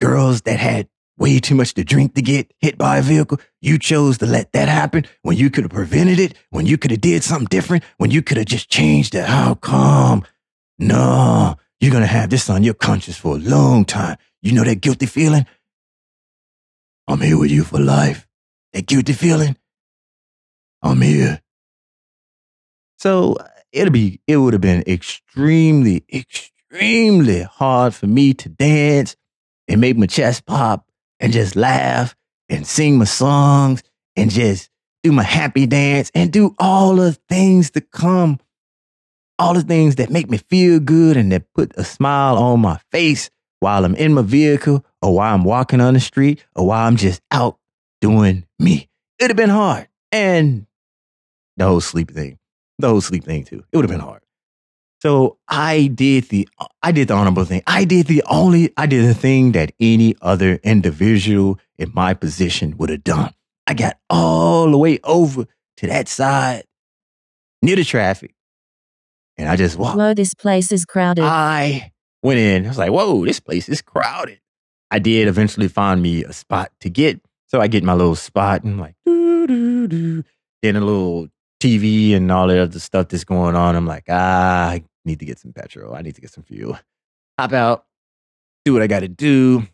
girls 0.00 0.42
that 0.42 0.58
had 0.58 0.88
way 1.22 1.38
too 1.38 1.54
much 1.54 1.72
to 1.74 1.84
drink 1.84 2.14
to 2.14 2.20
get 2.20 2.52
hit 2.58 2.76
by 2.76 2.98
a 2.98 3.02
vehicle. 3.02 3.38
You 3.60 3.78
chose 3.78 4.18
to 4.18 4.26
let 4.26 4.50
that 4.52 4.68
happen 4.68 5.06
when 5.22 5.36
you 5.36 5.50
could 5.50 5.62
have 5.62 5.70
prevented 5.70 6.18
it, 6.18 6.36
when 6.50 6.66
you 6.66 6.76
could 6.76 6.90
have 6.90 7.00
did 7.00 7.22
something 7.22 7.46
different, 7.46 7.84
when 7.96 8.10
you 8.10 8.22
could 8.22 8.38
have 8.38 8.46
just 8.46 8.68
changed 8.68 9.14
it. 9.14 9.24
How 9.24 9.54
come? 9.54 10.24
No, 10.80 11.56
you're 11.80 11.92
going 11.92 12.02
to 12.02 12.08
have 12.08 12.28
this 12.28 12.50
on 12.50 12.64
your 12.64 12.74
conscience 12.74 13.16
for 13.16 13.36
a 13.36 13.38
long 13.38 13.84
time. 13.84 14.16
You 14.42 14.50
know 14.50 14.64
that 14.64 14.80
guilty 14.80 15.06
feeling? 15.06 15.46
I'm 17.06 17.20
here 17.20 17.38
with 17.38 17.52
you 17.52 17.62
for 17.62 17.78
life. 17.78 18.26
That 18.72 18.86
guilty 18.86 19.12
feeling? 19.12 19.56
I'm 20.82 21.00
here. 21.02 21.40
So 22.98 23.36
it'll 23.70 23.92
be, 23.92 24.20
it 24.26 24.38
would 24.38 24.54
have 24.54 24.60
been 24.60 24.82
extremely, 24.88 26.04
extremely 26.12 27.42
hard 27.42 27.94
for 27.94 28.08
me 28.08 28.34
to 28.34 28.48
dance 28.48 29.14
and 29.68 29.80
make 29.80 29.96
my 29.96 30.06
chest 30.06 30.46
pop 30.46 30.88
and 31.22 31.32
just 31.32 31.56
laugh 31.56 32.14
and 32.50 32.66
sing 32.66 32.98
my 32.98 33.06
songs 33.06 33.82
and 34.16 34.30
just 34.30 34.68
do 35.02 35.12
my 35.12 35.22
happy 35.22 35.66
dance 35.66 36.10
and 36.14 36.32
do 36.32 36.54
all 36.58 36.96
the 36.96 37.12
things 37.28 37.70
to 37.70 37.80
come, 37.80 38.38
all 39.38 39.54
the 39.54 39.62
things 39.62 39.96
that 39.96 40.10
make 40.10 40.28
me 40.28 40.36
feel 40.36 40.80
good 40.80 41.16
and 41.16 41.32
that 41.32 41.50
put 41.54 41.72
a 41.76 41.84
smile 41.84 42.36
on 42.36 42.60
my 42.60 42.78
face 42.90 43.30
while 43.60 43.84
I'm 43.84 43.94
in 43.94 44.12
my 44.12 44.22
vehicle 44.22 44.84
or 45.00 45.14
while 45.14 45.34
I'm 45.34 45.44
walking 45.44 45.80
on 45.80 45.94
the 45.94 46.00
street 46.00 46.44
or 46.54 46.66
while 46.66 46.86
I'm 46.86 46.96
just 46.96 47.22
out 47.30 47.58
doing 48.00 48.44
me. 48.58 48.88
It'd 49.18 49.30
have 49.30 49.36
been 49.36 49.48
hard. 49.48 49.88
And 50.10 50.66
the 51.56 51.66
whole 51.66 51.80
sleep 51.80 52.10
thing, 52.10 52.38
the 52.78 52.88
whole 52.88 53.00
sleep 53.00 53.24
thing 53.24 53.44
too. 53.44 53.64
It 53.70 53.76
would 53.76 53.84
have 53.84 53.90
been 53.90 54.00
hard. 54.00 54.21
So 55.02 55.36
I 55.48 55.88
did 55.88 56.28
the 56.28 56.48
I 56.80 56.92
did 56.92 57.08
the 57.08 57.14
honorable 57.14 57.44
thing. 57.44 57.64
I 57.66 57.84
did 57.84 58.06
the 58.06 58.22
only 58.30 58.72
I 58.76 58.86
did 58.86 59.04
the 59.04 59.14
thing 59.14 59.50
that 59.50 59.72
any 59.80 60.14
other 60.22 60.60
individual 60.62 61.58
in 61.76 61.90
my 61.92 62.14
position 62.14 62.76
would 62.78 62.88
have 62.88 63.02
done. 63.02 63.34
I 63.66 63.74
got 63.74 63.98
all 64.08 64.70
the 64.70 64.78
way 64.78 65.00
over 65.02 65.46
to 65.78 65.86
that 65.88 66.06
side 66.06 66.62
near 67.62 67.74
the 67.74 67.82
traffic. 67.82 68.32
And 69.36 69.48
I 69.48 69.56
just 69.56 69.76
walked. 69.76 69.98
Whoa, 69.98 70.14
this 70.14 70.34
place 70.34 70.70
is 70.70 70.84
crowded. 70.84 71.24
I 71.24 71.90
went 72.22 72.38
in. 72.38 72.64
I 72.64 72.68
was 72.68 72.78
like, 72.78 72.92
whoa, 72.92 73.24
this 73.24 73.40
place 73.40 73.68
is 73.68 73.82
crowded. 73.82 74.38
I 74.92 75.00
did 75.00 75.26
eventually 75.26 75.66
find 75.66 76.00
me 76.00 76.22
a 76.22 76.32
spot 76.32 76.70
to 76.78 76.88
get. 76.88 77.20
So 77.48 77.60
I 77.60 77.66
get 77.66 77.82
my 77.82 77.94
little 77.94 78.14
spot 78.14 78.62
and 78.62 78.74
I'm 78.74 78.78
like, 78.78 78.94
doo, 79.04 79.48
doo, 79.48 79.88
doo. 79.88 80.24
Then 80.62 80.76
a 80.76 80.80
little 80.80 81.26
TV 81.60 82.14
and 82.14 82.30
all 82.30 82.46
the 82.46 82.62
other 82.62 82.78
stuff 82.78 83.08
that's 83.08 83.24
going 83.24 83.56
on. 83.56 83.74
I'm 83.74 83.86
like, 83.86 84.04
ah, 84.08 84.78
need 85.04 85.20
to 85.20 85.24
get 85.24 85.38
some 85.38 85.52
petrol. 85.52 85.94
I 85.94 86.02
need 86.02 86.14
to 86.14 86.20
get 86.20 86.30
some 86.30 86.44
fuel. 86.44 86.78
Hop 87.38 87.52
out, 87.52 87.86
do 88.64 88.72
what 88.72 88.82
I 88.82 88.86
got 88.86 89.00
to 89.00 89.08
do. 89.08 89.66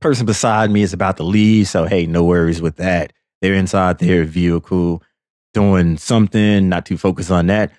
Person 0.00 0.26
beside 0.26 0.70
me 0.70 0.82
is 0.82 0.92
about 0.92 1.16
to 1.16 1.22
leave. 1.22 1.68
So, 1.68 1.84
hey, 1.84 2.06
no 2.06 2.24
worries 2.24 2.60
with 2.60 2.76
that. 2.76 3.12
They're 3.40 3.54
inside 3.54 3.98
their 3.98 4.24
vehicle 4.24 5.02
doing 5.54 5.96
something, 5.96 6.68
not 6.68 6.86
too 6.86 6.98
focused 6.98 7.30
on 7.30 7.46
that. 7.46 7.72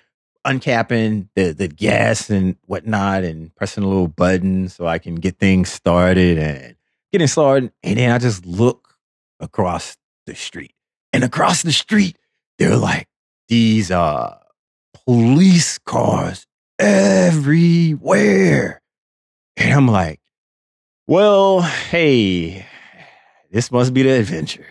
Uncapping 0.46 1.28
the, 1.34 1.52
the 1.52 1.68
gas 1.68 2.30
and 2.30 2.56
whatnot 2.66 3.24
and 3.24 3.54
pressing 3.54 3.84
a 3.84 3.88
little 3.88 4.08
button 4.08 4.68
so 4.68 4.86
I 4.86 4.98
can 4.98 5.16
get 5.16 5.38
things 5.38 5.70
started 5.70 6.38
and 6.38 6.74
getting 7.12 7.26
started. 7.26 7.72
And 7.82 7.98
then 7.98 8.10
I 8.10 8.18
just 8.18 8.46
look 8.46 8.96
across 9.40 9.96
the 10.26 10.34
street. 10.34 10.74
And 11.12 11.24
across 11.24 11.62
the 11.62 11.72
street, 11.72 12.18
they're 12.58 12.76
like 12.76 13.08
these 13.48 13.90
uh 13.90 14.38
police 15.08 15.78
cars 15.78 16.46
everywhere. 16.78 18.82
And 19.56 19.72
I'm 19.72 19.88
like, 19.88 20.20
well, 21.06 21.62
hey, 21.62 22.66
this 23.50 23.72
must 23.72 23.94
be 23.94 24.02
the 24.02 24.10
adventure. 24.10 24.66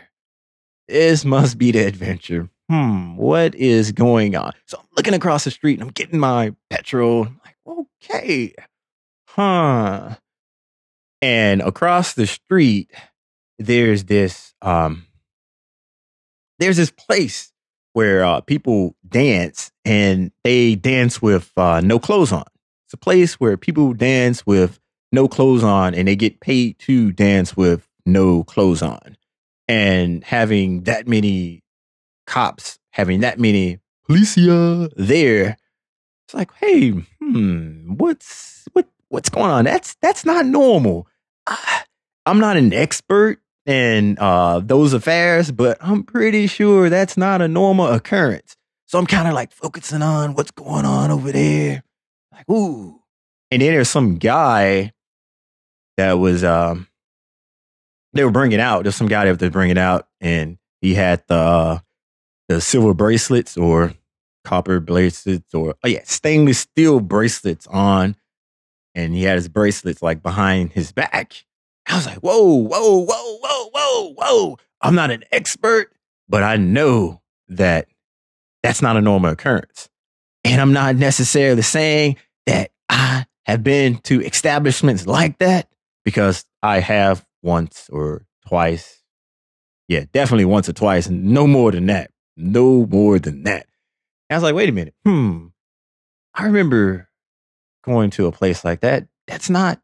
This 0.88 1.26
must 1.26 1.58
be 1.58 1.72
the 1.72 1.88
adventure. 1.88 2.52
Hmm, 2.70 3.16
what 3.16 3.56
is 3.56 3.92
going 3.92 4.36
on? 4.36 4.52
So 4.68 4.78
I'm 4.78 4.86
looking 4.96 5.16
across 5.16 5.44
the 5.44 5.50
street 5.50 5.80
and 5.80 5.88
I'm 5.88 5.94
getting 5.94 6.20
my 6.20 6.54
petrol. 6.70 7.26
I'm 7.26 7.42
like, 7.44 7.88
okay, 8.04 8.54
huh. 9.28 10.18
And 11.20 11.64
across 11.64 12.14
the 12.14 12.28
street, 12.28 12.92
there's 13.58 14.04
this 14.04 14.54
um 14.62 15.08
there's 16.60 16.78
this 16.78 16.92
place 16.92 17.52
where 17.94 18.24
uh, 18.24 18.42
people 18.42 18.96
dance 19.08 19.72
and 19.86 20.32
they 20.44 20.76
dance 20.76 21.22
with 21.22 21.52
uh, 21.58 21.82
no 21.82 22.00
clothes 22.00 22.32
on. 22.32 22.46
It's 22.86 22.94
a 22.94 22.98
place 22.98 23.36
where 23.36 23.58
people 23.58 23.94
dance 23.94 24.46
with 24.46 24.80
no 25.12 25.28
clothes 25.28 25.64
on 25.64 25.96
and 25.96 26.08
they 26.08 26.16
get 26.16 26.40
paid 26.40 26.80
to 26.80 27.12
dance 27.12 27.58
with 27.58 27.88
no 28.06 28.44
clothes 28.44 28.82
on. 28.82 29.18
And 29.68 30.24
having 30.24 30.84
that 30.84 31.08
many 31.08 31.64
cops, 32.26 32.80
having 32.92 33.22
that 33.22 33.40
many 33.40 33.80
policia 34.10 34.92
there, 34.96 35.58
it's 36.26 36.34
like, 36.34 36.52
hey, 36.56 36.92
hmm, 36.92 37.94
what's 37.96 38.66
what 38.74 38.88
what's 39.10 39.30
going 39.30 39.50
on? 39.50 39.66
That's 39.66 39.96
that's 40.02 40.26
not 40.26 40.46
normal. 40.46 41.08
I, 41.46 41.84
I'm 42.26 42.40
not 42.40 42.58
an 42.58 42.74
expert 42.74 43.40
in 43.68 44.18
uh, 44.18 44.62
those 44.62 44.94
affairs, 44.94 45.52
but 45.52 45.78
I'm 45.82 46.02
pretty 46.04 46.48
sure 46.48 46.90
that's 46.90 47.18
not 47.18 47.42
a 47.42 47.48
normal 47.48 47.88
occurrence. 47.88 48.56
So 48.88 48.98
I'm 48.98 49.06
kind 49.06 49.28
of 49.28 49.34
like 49.34 49.52
focusing 49.52 50.02
on 50.02 50.34
what's 50.34 50.52
going 50.52 50.86
on 50.86 51.12
over 51.12 51.32
there. 51.32 51.84
Like, 52.32 52.50
ooh. 52.50 53.02
And 53.52 53.62
then 53.62 53.74
there's 53.74 53.90
some 53.90 54.16
guy 54.16 54.94
that 55.98 56.14
was, 56.14 56.44
um, 56.44 56.88
they 58.14 58.24
were 58.24 58.32
bringing 58.32 58.62
out, 58.62 58.84
there's 58.84 58.96
some 58.96 59.10
guy 59.10 59.26
that 59.26 59.40
was 59.40 59.52
bringing 59.52 59.78
out, 59.78 60.08
and 60.22 60.58
He 60.82 60.94
had 60.94 61.24
the 61.28 61.36
uh, 61.36 61.80
the 62.48 62.62
silver 62.62 62.94
bracelets 62.94 63.58
or 63.58 63.94
copper 64.46 64.80
bracelets 64.80 65.54
or 65.54 65.76
oh 65.84 65.88
yeah, 65.88 66.04
stainless 66.06 66.60
steel 66.60 67.00
bracelets 67.00 67.68
on, 67.68 68.16
and 68.96 69.14
he 69.14 69.24
had 69.24 69.36
his 69.36 69.50
bracelets 69.50 70.02
like 70.02 70.22
behind 70.22 70.72
his 70.74 70.92
back. 70.92 71.46
I 71.88 71.96
was 71.96 72.06
like, 72.06 72.18
whoa, 72.18 72.54
whoa, 72.54 73.06
whoa, 73.06 73.38
whoa, 73.42 73.70
whoa, 73.74 74.14
whoa. 74.14 74.58
I'm 74.82 74.96
not 74.96 75.12
an 75.12 75.24
expert, 75.32 75.92
but 76.28 76.44
I 76.44 76.58
know 76.58 77.22
that 77.48 77.88
that's 78.62 78.82
not 78.82 78.98
a 78.98 79.02
normal 79.02 79.32
occurrence. 79.32 79.90
And 80.44 80.62
I'm 80.62 80.74
not 80.74 80.96
necessarily 80.96 81.62
saying 81.62 82.18
that 82.46 82.72
I 82.90 83.26
have 83.46 83.64
been 83.64 83.98
to 84.00 84.22
establishments 84.22 85.08
like 85.08 85.38
that 85.40 85.70
because 86.04 86.46
I 86.62 86.80
have 86.80 87.26
once 87.42 87.90
or 87.92 88.26
twice. 88.48 89.02
Yeah, 89.88 90.04
definitely 90.12 90.46
once 90.46 90.68
or 90.68 90.74
twice, 90.74 91.10
no 91.10 91.48
more 91.48 91.72
than 91.72 91.86
that. 91.86 92.12
No 92.36 92.86
more 92.86 93.20
than 93.20 93.44
that. 93.44 93.66
And 94.30 94.36
I 94.36 94.38
was 94.38 94.44
like, 94.44 94.56
wait 94.56 94.70
a 94.70 94.74
minute. 94.74 94.94
Hmm. 95.06 95.48
I 96.34 96.46
remember 96.46 97.10
going 97.84 98.10
to 98.12 98.28
a 98.28 98.32
place 98.32 98.66
like 98.66 98.82
that. 98.82 99.08
That's 99.28 99.50
not 99.50 99.82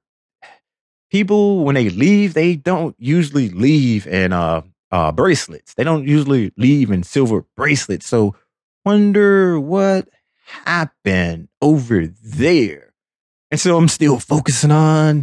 people 1.13 1.63
when 1.63 1.75
they 1.75 1.89
leave, 1.89 2.33
they 2.33 2.55
don't 2.57 2.95
usually 2.99 3.49
leave 3.49 4.05
in 4.07 4.33
uh 4.33 4.63
uh 4.91 5.13
bracelets. 5.13 5.75
They 5.75 5.85
don't 5.85 6.05
usually 6.05 6.51
leave 6.57 6.91
in 6.91 7.03
silver 7.03 7.45
bracelets. 7.55 8.07
So 8.07 8.35
wonder 8.83 9.57
what 9.59 10.09
happened 10.65 11.47
over 11.61 12.07
there. 12.07 12.93
And 13.51 13.59
so 13.59 13.77
I'm 13.77 13.87
still 13.87 14.19
focusing 14.19 14.71
on 14.71 15.19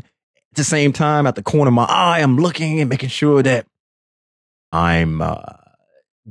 at 0.52 0.56
the 0.56 0.64
same 0.64 0.92
time 0.92 1.26
at 1.26 1.34
the 1.34 1.42
corner 1.42 1.68
of 1.68 1.74
my 1.74 1.84
eye, 1.84 2.20
I'm 2.20 2.36
looking 2.36 2.80
and 2.80 2.88
making 2.88 3.08
sure 3.08 3.42
that 3.42 3.66
I'm 4.72 5.20
uh, 5.20 5.42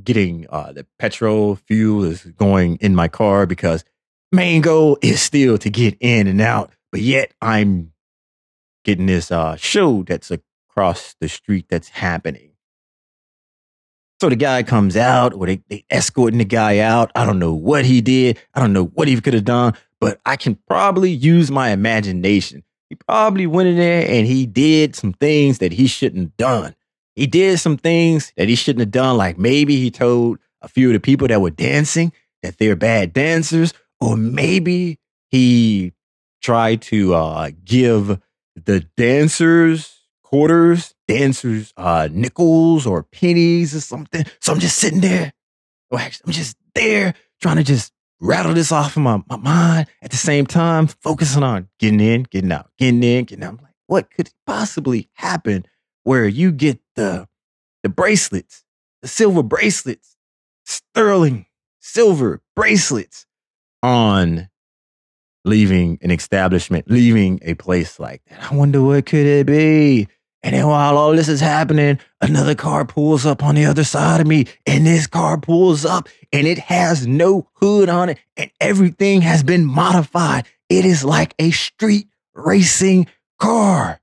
getting 0.02 0.46
uh, 0.48 0.72
the 0.72 0.86
petrol 0.98 1.56
fuel 1.56 2.04
is 2.04 2.24
going 2.24 2.76
in 2.80 2.94
my 2.94 3.08
car 3.08 3.46
because 3.46 3.84
main 4.32 4.62
goal 4.62 4.98
is 5.02 5.20
still 5.20 5.58
to 5.58 5.70
get 5.70 5.96
in 6.00 6.26
and 6.26 6.40
out. 6.40 6.70
But 6.92 7.02
yet 7.02 7.32
I'm 7.40 7.92
getting 8.84 9.06
this 9.06 9.30
uh, 9.30 9.56
show 9.56 10.02
that's 10.02 10.30
across 10.30 11.14
the 11.20 11.28
street 11.28 11.66
that's 11.68 11.88
happening. 11.88 12.50
So 14.20 14.28
the 14.28 14.36
guy 14.36 14.62
comes 14.62 14.96
out, 14.96 15.32
or 15.32 15.46
they, 15.46 15.62
they 15.68 15.84
escorting 15.88 16.38
the 16.38 16.44
guy 16.44 16.78
out. 16.78 17.10
I 17.14 17.24
don't 17.24 17.38
know 17.38 17.54
what 17.54 17.86
he 17.86 18.02
did. 18.02 18.38
I 18.52 18.60
don't 18.60 18.74
know 18.74 18.84
what 18.84 19.08
he 19.08 19.18
could 19.20 19.32
have 19.32 19.46
done, 19.46 19.74
but 19.98 20.20
I 20.26 20.36
can 20.36 20.56
probably 20.68 21.10
use 21.10 21.50
my 21.50 21.70
imagination. 21.70 22.62
He 22.90 22.96
probably 22.96 23.46
went 23.46 23.68
in 23.68 23.76
there 23.76 24.06
and 24.06 24.26
he 24.26 24.44
did 24.46 24.94
some 24.94 25.14
things 25.14 25.58
that 25.58 25.72
he 25.72 25.86
shouldn't 25.86 26.22
have 26.22 26.36
done. 26.36 26.74
He 27.14 27.26
did 27.26 27.60
some 27.60 27.78
things 27.78 28.32
that 28.36 28.48
he 28.48 28.56
shouldn't 28.56 28.80
have 28.80 28.90
done. 28.90 29.16
Like 29.16 29.38
maybe 29.38 29.76
he 29.76 29.90
told 29.90 30.38
a 30.60 30.68
few 30.68 30.88
of 30.88 30.94
the 30.94 31.00
people 31.00 31.28
that 31.28 31.40
were 31.40 31.50
dancing 31.50 32.12
that 32.42 32.58
they're 32.58 32.76
bad 32.76 33.12
dancers, 33.12 33.72
or 34.00 34.16
maybe 34.16 34.98
he 35.30 35.92
tried 36.42 36.82
to 36.82 37.14
uh, 37.14 37.50
give 37.64 38.20
the 38.64 38.80
dancers 38.96 40.00
quarters, 40.30 40.94
dancers 41.08 41.72
uh, 41.76 42.08
nickels 42.10 42.86
or 42.86 43.02
pennies 43.02 43.74
or 43.74 43.80
something. 43.80 44.24
So 44.40 44.52
I'm 44.52 44.60
just 44.60 44.78
sitting 44.78 45.00
there. 45.00 45.32
Or 45.90 45.98
actually, 45.98 46.22
I'm 46.26 46.32
just 46.32 46.56
there 46.74 47.14
trying 47.42 47.56
to 47.56 47.64
just 47.64 47.92
rattle 48.20 48.54
this 48.54 48.70
off 48.70 48.96
in 48.96 49.02
my, 49.02 49.20
my 49.28 49.36
mind 49.36 49.88
at 50.02 50.10
the 50.10 50.16
same 50.16 50.46
time, 50.46 50.86
focusing 50.86 51.42
on 51.42 51.68
getting 51.80 52.00
in, 52.00 52.22
getting 52.24 52.52
out, 52.52 52.70
getting 52.78 53.02
in, 53.02 53.24
getting 53.24 53.44
out. 53.44 53.54
I'm 53.54 53.56
like, 53.56 53.74
what 53.86 54.10
could 54.10 54.30
possibly 54.46 55.08
happen 55.14 55.66
where 56.04 56.28
you 56.28 56.52
get 56.52 56.78
the 56.94 57.26
the 57.82 57.88
bracelets, 57.88 58.64
the 59.02 59.08
silver 59.08 59.42
bracelets, 59.42 60.16
sterling 60.64 61.46
silver 61.80 62.40
bracelets 62.54 63.26
on 63.82 64.49
leaving 65.44 65.98
an 66.02 66.10
establishment, 66.10 66.90
leaving 66.90 67.38
a 67.42 67.54
place 67.54 67.98
like 67.98 68.22
that. 68.26 68.52
I 68.52 68.54
wonder 68.54 68.82
what 68.82 69.06
could 69.06 69.26
it 69.26 69.46
be? 69.46 70.08
And 70.42 70.54
then 70.54 70.66
while 70.66 70.96
all 70.96 71.12
this 71.12 71.28
is 71.28 71.40
happening, 71.40 71.98
another 72.20 72.54
car 72.54 72.86
pulls 72.86 73.26
up 73.26 73.42
on 73.42 73.54
the 73.54 73.66
other 73.66 73.84
side 73.84 74.20
of 74.20 74.26
me, 74.26 74.46
and 74.66 74.86
this 74.86 75.06
car 75.06 75.38
pulls 75.38 75.84
up 75.84 76.08
and 76.32 76.46
it 76.46 76.58
has 76.58 77.06
no 77.06 77.48
hood 77.54 77.88
on 77.88 78.10
it, 78.10 78.18
and 78.36 78.50
everything 78.60 79.20
has 79.20 79.42
been 79.42 79.66
modified. 79.66 80.46
It 80.68 80.84
is 80.84 81.04
like 81.04 81.34
a 81.38 81.50
street 81.50 82.08
racing 82.34 83.06
car. 83.38 84.00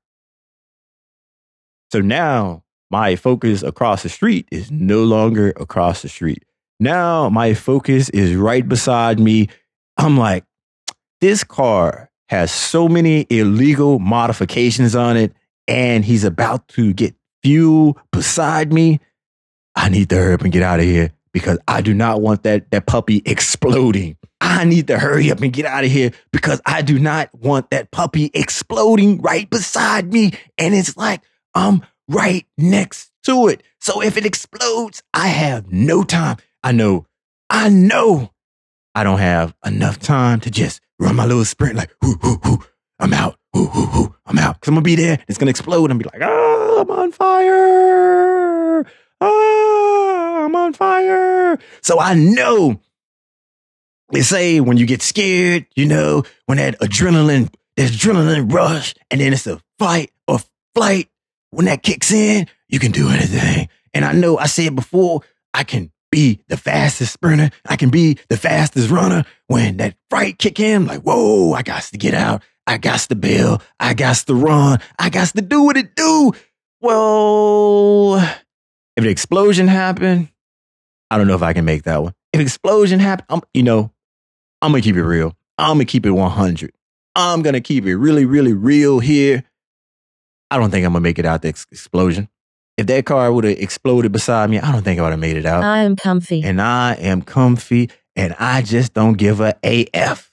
So 1.91 2.01
now 2.01 2.63
my 2.91 3.15
focus 3.15 3.63
across 3.63 4.03
the 4.03 4.09
street 4.09 4.47
is 4.51 4.69
no 4.69 5.03
longer 5.03 5.53
across 5.57 6.01
the 6.01 6.09
street. 6.09 6.43
Now 6.79 7.29
my 7.29 7.53
focus 7.53 8.09
is 8.09 8.35
right 8.35 8.67
beside 8.67 9.19
me. 9.19 9.49
I'm 9.97 10.17
like, 10.17 10.43
this 11.21 11.43
car 11.43 12.09
has 12.29 12.51
so 12.51 12.87
many 12.87 13.25
illegal 13.29 13.99
modifications 13.99 14.95
on 14.95 15.17
it, 15.17 15.33
and 15.67 16.03
he's 16.03 16.23
about 16.23 16.67
to 16.69 16.93
get 16.93 17.15
fuel 17.43 17.97
beside 18.11 18.73
me. 18.73 18.99
I 19.75 19.89
need 19.89 20.09
to 20.09 20.15
hurry 20.17 20.33
up 20.33 20.41
and 20.41 20.51
get 20.51 20.63
out 20.63 20.79
of 20.79 20.85
here 20.85 21.11
because 21.31 21.59
I 21.67 21.81
do 21.81 21.93
not 21.93 22.21
want 22.21 22.43
that, 22.43 22.71
that 22.71 22.87
puppy 22.87 23.21
exploding. 23.25 24.17
I 24.41 24.65
need 24.65 24.87
to 24.87 24.99
hurry 24.99 25.31
up 25.31 25.41
and 25.41 25.53
get 25.53 25.65
out 25.65 25.83
of 25.83 25.91
here 25.91 26.11
because 26.31 26.61
I 26.65 26.81
do 26.81 26.99
not 26.99 27.29
want 27.33 27.69
that 27.71 27.91
puppy 27.91 28.31
exploding 28.33 29.21
right 29.21 29.49
beside 29.49 30.11
me. 30.11 30.31
And 30.57 30.73
it's 30.73 30.97
like 30.97 31.21
I'm 31.53 31.83
right 32.07 32.45
next 32.57 33.11
to 33.25 33.47
it. 33.47 33.63
So 33.79 34.01
if 34.01 34.17
it 34.17 34.25
explodes, 34.25 35.03
I 35.13 35.27
have 35.27 35.71
no 35.71 36.03
time. 36.03 36.37
I 36.63 36.71
know, 36.71 37.05
I 37.49 37.69
know 37.69 38.31
I 38.95 39.03
don't 39.03 39.19
have 39.19 39.55
enough 39.65 39.99
time 39.99 40.39
to 40.41 40.51
just 40.51 40.81
run 40.99 41.15
my 41.15 41.25
little 41.25 41.45
sprint 41.45 41.75
like, 41.75 41.91
whoo, 42.01 42.17
whoo, 42.21 42.39
whoo, 42.43 42.59
I'm 42.99 43.13
out, 43.13 43.37
whoo, 43.53 43.67
whoo, 43.67 43.87
whoo, 43.87 44.15
I'm 44.25 44.39
out. 44.39 44.59
Cause 44.61 44.69
I'm 44.69 44.75
gonna 44.75 44.83
be 44.83 44.95
there. 44.95 45.19
It's 45.27 45.37
gonna 45.37 45.51
explode 45.51 45.91
and 45.91 45.99
be 45.99 46.05
like, 46.05 46.21
ah, 46.21 46.81
I'm 46.81 46.91
on 46.91 47.11
fire. 47.11 48.85
Ah, 49.21 50.45
I'm 50.45 50.55
on 50.55 50.73
fire. 50.73 51.57
So 51.81 51.99
I 51.99 52.13
know 52.13 52.79
they 54.11 54.21
say 54.21 54.59
when 54.59 54.77
you 54.77 54.85
get 54.85 55.01
scared, 55.01 55.67
you 55.75 55.85
know, 55.85 56.23
when 56.45 56.57
that 56.57 56.79
adrenaline, 56.79 57.53
that 57.75 57.91
adrenaline 57.91 58.51
rush, 58.51 58.95
and 59.11 59.21
then 59.21 59.33
it's 59.33 59.47
a 59.47 59.61
fight 59.79 60.11
or 60.27 60.39
flight, 60.73 61.09
when 61.51 61.65
that 61.65 61.83
kicks 61.83 62.11
in, 62.11 62.47
you 62.67 62.79
can 62.79 62.91
do 62.91 63.09
anything. 63.09 63.69
And 63.93 64.05
I 64.05 64.13
know 64.13 64.37
I 64.37 64.45
said 64.45 64.75
before, 64.75 65.21
I 65.53 65.63
can 65.63 65.91
be 66.11 66.41
the 66.47 66.57
fastest 66.57 67.13
sprinter. 67.13 67.49
I 67.65 67.75
can 67.75 67.89
be 67.89 68.17
the 68.29 68.37
fastest 68.37 68.89
runner. 68.89 69.25
When 69.47 69.77
that 69.77 69.95
fright 70.09 70.37
kick 70.37 70.59
in, 70.59 70.85
like, 70.85 71.01
whoa, 71.01 71.53
I 71.53 71.61
got 71.63 71.83
to 71.83 71.97
get 71.97 72.13
out. 72.13 72.43
I 72.65 72.77
got 72.77 72.99
to 73.01 73.15
bail. 73.15 73.61
I 73.79 73.93
got 73.93 74.15
to 74.17 74.33
run. 74.33 74.79
I 74.99 75.09
got 75.09 75.27
to 75.29 75.41
do 75.41 75.63
what 75.63 75.77
it 75.77 75.95
do. 75.95 76.33
Well, 76.81 78.17
if 78.17 79.03
the 79.03 79.09
explosion 79.09 79.67
happened, 79.67 80.29
I 81.09 81.17
don't 81.17 81.27
know 81.27 81.35
if 81.35 81.43
I 81.43 81.53
can 81.53 81.65
make 81.65 81.83
that 81.83 82.03
one. 82.03 82.13
If 82.33 82.41
explosion 82.41 82.99
happened, 82.99 83.27
I'm, 83.29 83.41
you 83.53 83.63
know, 83.63 83.91
I'm 84.61 84.71
gonna 84.71 84.81
keep 84.81 84.95
it 84.95 85.03
real. 85.03 85.35
I'm 85.57 85.75
gonna 85.75 85.85
keep 85.85 86.05
it 86.05 86.11
100. 86.11 86.71
I'm 87.15 87.41
gonna 87.41 87.61
keep 87.61 87.85
it 87.85 87.95
really, 87.95 88.25
really 88.25 88.53
real 88.53 88.99
here. 88.99 89.43
I 90.51 90.57
don't 90.57 90.71
think 90.71 90.85
I'm 90.85 90.93
gonna 90.93 91.01
make 91.01 91.19
it 91.19 91.25
out 91.25 91.41
the 91.41 91.49
ex- 91.49 91.65
explosion. 91.71 92.29
If 92.77 92.85
that 92.87 93.05
car 93.05 93.31
would 93.33 93.43
have 93.43 93.57
exploded 93.57 94.11
beside 94.11 94.49
me, 94.51 94.59
I 94.59 94.71
don't 94.71 94.83
think 94.83 94.99
I 94.99 95.03
would 95.03 95.11
have 95.11 95.19
made 95.19 95.35
it 95.35 95.45
out. 95.47 95.63
I 95.63 95.79
am 95.79 95.95
comfy. 95.95 96.43
and 96.43 96.61
I 96.61 96.93
am 96.93 97.23
comfy, 97.23 97.89
and 98.15 98.35
I 98.39 98.61
just 98.61 98.93
don't 98.93 99.17
give 99.17 99.41
a 99.41 99.55
AF. 99.63 100.31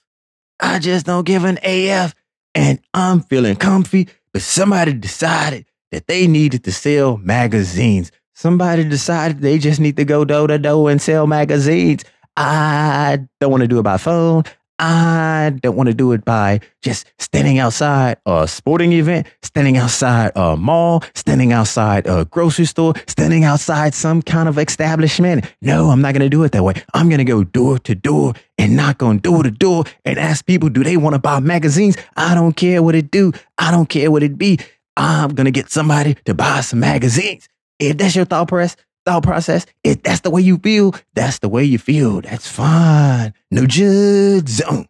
I 0.61 0.79
just 0.79 1.07
don't 1.07 1.25
give 1.25 1.45
an 1.45 1.59
AF, 1.63 2.15
and 2.55 2.81
I'm 2.93 3.21
feeling 3.21 3.57
comfy. 3.57 4.09
But 4.33 4.43
somebody 4.43 4.93
decided 4.93 5.65
that 5.91 6.07
they 6.07 6.27
needed 6.27 6.65
to 6.65 6.73
sell 6.73 7.17
magazines. 7.17 8.13
Somebody 8.35 8.85
decided 8.85 9.41
they 9.41 9.59
just 9.59 9.81
need 9.81 9.97
to 9.97 10.05
go 10.05 10.25
door 10.25 10.49
to 10.49 10.59
door 10.59 10.91
and 10.91 11.01
sell 11.01 11.27
magazines. 11.27 12.05
I 12.37 13.21
don't 13.41 13.51
want 13.53 13.63
to 13.63 13.69
do 13.69 13.79
it 13.79 13.85
by 13.85 13.97
phone. 13.97 14.43
I 14.79 15.57
don't 15.63 15.77
want 15.77 15.89
to 15.89 15.95
do 15.95 16.13
it 16.13 16.25
by 16.25 16.61
just 16.83 17.07
standing 17.19 17.59
outside 17.59 18.17
a 18.27 18.49
sporting 18.49 18.93
event, 18.93 19.27
standing 19.43 19.77
outside 19.77 20.33
a 20.35 20.57
mall, 20.57 21.05
standing 21.15 21.53
outside 21.53 22.07
a 22.07 22.25
grocery 22.25 22.65
store, 22.65 22.95
standing 23.07 23.45
outside 23.45 23.95
some 23.95 24.21
kind 24.21 24.49
of 24.49 24.59
establishment. 24.59 25.45
No, 25.63 25.91
I'm 25.91 26.01
not 26.01 26.13
going 26.13 26.23
to 26.23 26.29
do 26.29 26.43
it 26.43 26.53
that 26.53 26.65
way. 26.65 26.75
I'm 26.93 27.09
going 27.09 27.19
to 27.19 27.25
go 27.25 27.45
door 27.45 27.79
to 27.81 27.95
door 27.95 28.35
and 28.59 28.75
knock 28.75 29.03
on 29.03 29.19
door 29.19 29.45
to 29.45 29.51
door 29.51 29.85
and 30.05 30.19
ask 30.19 30.45
people, 30.45 30.69
do 30.69 30.83
they 30.83 30.97
want 30.97 31.15
to 31.15 31.21
buy 31.21 31.39
magazines? 31.39 31.97
I 32.17 32.35
don't 32.35 32.57
care 32.57 32.83
what 32.83 32.95
it 32.95 33.11
do. 33.11 33.33
I 33.59 33.71
don't 33.71 33.89
care 33.89 34.11
what 34.11 34.23
it 34.23 34.37
be. 34.37 34.59
I'm 34.97 35.35
going 35.35 35.47
to 35.47 35.51
get 35.51 35.71
somebody 35.71 36.15
to 36.25 36.35
buy 36.35 36.61
some 36.63 36.81
magazines. 36.81 37.49
If 37.79 37.99
that's 37.99 38.17
your 38.17 38.25
thought 38.25 38.49
process, 38.49 38.77
thought 39.05 39.23
process, 39.23 39.67
if 39.83 40.03
that's 40.03 40.21
the 40.21 40.31
way 40.31 40.43
you 40.43 40.59
feel, 40.59 40.95
that's 41.15 41.39
the 41.39 41.49
way 41.49 41.65
you 41.65 41.79
feel. 41.79 42.21
That's 42.21 42.49
fine. 42.49 43.35
No 43.51 43.67
judge 43.67 44.49
zone. 44.49 44.89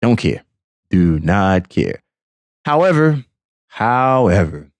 Don't 0.00 0.16
care. 0.16 0.42
Do 0.90 1.18
not 1.20 1.68
care. 1.68 2.02
However, 2.64 3.24
however, 3.68 4.70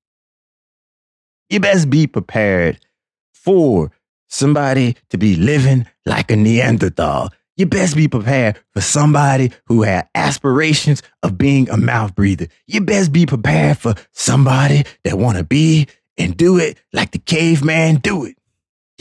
you 1.50 1.60
best 1.60 1.90
be 1.90 2.06
prepared 2.06 2.78
for 3.32 3.90
somebody 4.28 4.96
to 5.10 5.18
be 5.18 5.36
living 5.36 5.86
like 6.06 6.30
a 6.30 6.36
Neanderthal. 6.36 7.30
You 7.56 7.66
best 7.66 7.94
be 7.94 8.08
prepared 8.08 8.58
for 8.72 8.80
somebody 8.80 9.52
who 9.66 9.82
had 9.82 10.08
aspirations 10.14 11.02
of 11.22 11.36
being 11.36 11.68
a 11.68 11.76
mouth 11.76 12.14
breather. 12.14 12.48
You 12.66 12.80
best 12.80 13.12
be 13.12 13.26
prepared 13.26 13.78
for 13.78 13.94
somebody 14.12 14.84
that 15.04 15.18
want 15.18 15.36
to 15.36 15.44
be 15.44 15.88
and 16.16 16.36
do 16.36 16.58
it 16.58 16.78
like 16.92 17.10
the 17.10 17.18
caveman 17.18 17.96
do 17.96 18.24
it. 18.24 18.36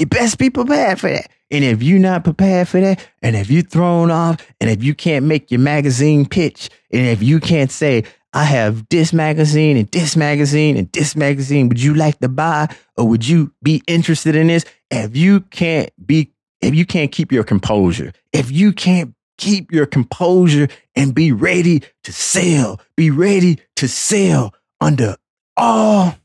You 0.01 0.07
best 0.07 0.39
be 0.39 0.49
prepared 0.49 0.99
for 0.99 1.11
that. 1.11 1.29
And 1.51 1.63
if 1.63 1.83
you're 1.83 1.99
not 1.99 2.23
prepared 2.23 2.67
for 2.67 2.81
that, 2.81 3.07
and 3.21 3.35
if 3.35 3.51
you're 3.51 3.61
thrown 3.61 4.09
off, 4.09 4.43
and 4.59 4.67
if 4.67 4.83
you 4.83 4.95
can't 4.95 5.27
make 5.27 5.51
your 5.51 5.59
magazine 5.59 6.25
pitch, 6.25 6.71
and 6.91 7.05
if 7.05 7.21
you 7.21 7.39
can't 7.39 7.69
say, 7.69 8.05
I 8.33 8.45
have 8.45 8.89
this 8.89 9.13
magazine 9.13 9.77
and 9.77 9.87
this 9.91 10.15
magazine 10.15 10.75
and 10.75 10.91
this 10.91 11.15
magazine, 11.15 11.69
would 11.69 11.79
you 11.79 11.93
like 11.93 12.17
to 12.17 12.29
buy 12.29 12.75
or 12.97 13.07
would 13.09 13.27
you 13.27 13.53
be 13.61 13.83
interested 13.85 14.35
in 14.35 14.47
this? 14.47 14.65
If 14.89 15.15
you 15.15 15.41
can't 15.41 15.91
be, 16.03 16.33
if 16.61 16.73
you 16.73 16.87
can't 16.87 17.11
keep 17.11 17.31
your 17.31 17.43
composure, 17.43 18.11
if 18.33 18.49
you 18.49 18.73
can't 18.73 19.13
keep 19.37 19.71
your 19.71 19.85
composure 19.85 20.67
and 20.95 21.13
be 21.13 21.31
ready 21.31 21.83
to 22.05 22.11
sell, 22.11 22.81
be 22.97 23.11
ready 23.11 23.59
to 23.75 23.87
sell 23.87 24.55
under 24.79 25.15
all 25.55 26.15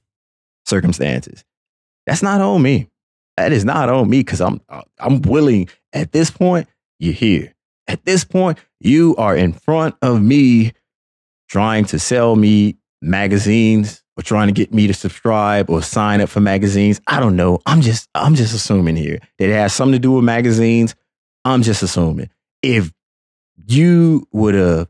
circumstances, 0.65 1.45
that's 2.07 2.23
not 2.23 2.41
on 2.41 2.63
me. 2.63 2.89
That 3.37 3.53
is 3.53 3.65
not 3.65 3.89
on 3.89 4.09
me 4.09 4.21
because 4.21 4.41
I'm 4.41 4.61
uh, 4.69 4.83
I'm 4.99 5.23
willing 5.23 5.69
at 5.93 6.13
this 6.13 6.31
point, 6.31 6.69
you're 6.99 7.13
here. 7.13 7.55
At 7.89 8.05
this 8.05 8.25
point, 8.25 8.59
you 8.81 9.15
are 9.17 9.37
in 9.37 9.53
front 9.53 9.95
of 10.03 10.21
me 10.21 10.73
trying 11.49 11.85
to 11.87 11.99
sell 11.99 12.35
me 12.35 12.77
magazines 13.01 14.03
or 14.17 14.23
trying 14.23 14.49
to 14.49 14.53
get 14.53 14.73
me 14.73 14.87
to 14.87 14.95
subscribe 14.95 15.71
or 15.71 15.83
sign 15.83 16.21
up 16.21 16.29
for 16.29 16.41
magazines. 16.41 17.01
I 17.07 17.21
don't 17.21 17.37
know. 17.37 17.61
I'm 17.67 17.83
just 17.83 18.09
I'm 18.15 18.35
just 18.35 18.55
assuming 18.55 18.97
here 18.97 19.19
that 19.39 19.49
it 19.49 19.53
has 19.53 19.75
something 19.75 19.93
to 19.93 19.99
do 19.99 20.13
with 20.13 20.25
magazines. 20.25 20.95
I'm 21.45 21.63
just 21.63 21.83
assuming. 21.83 22.31
If 22.63 22.93
you 23.67 24.27
would 24.33 24.55
have 24.55 24.89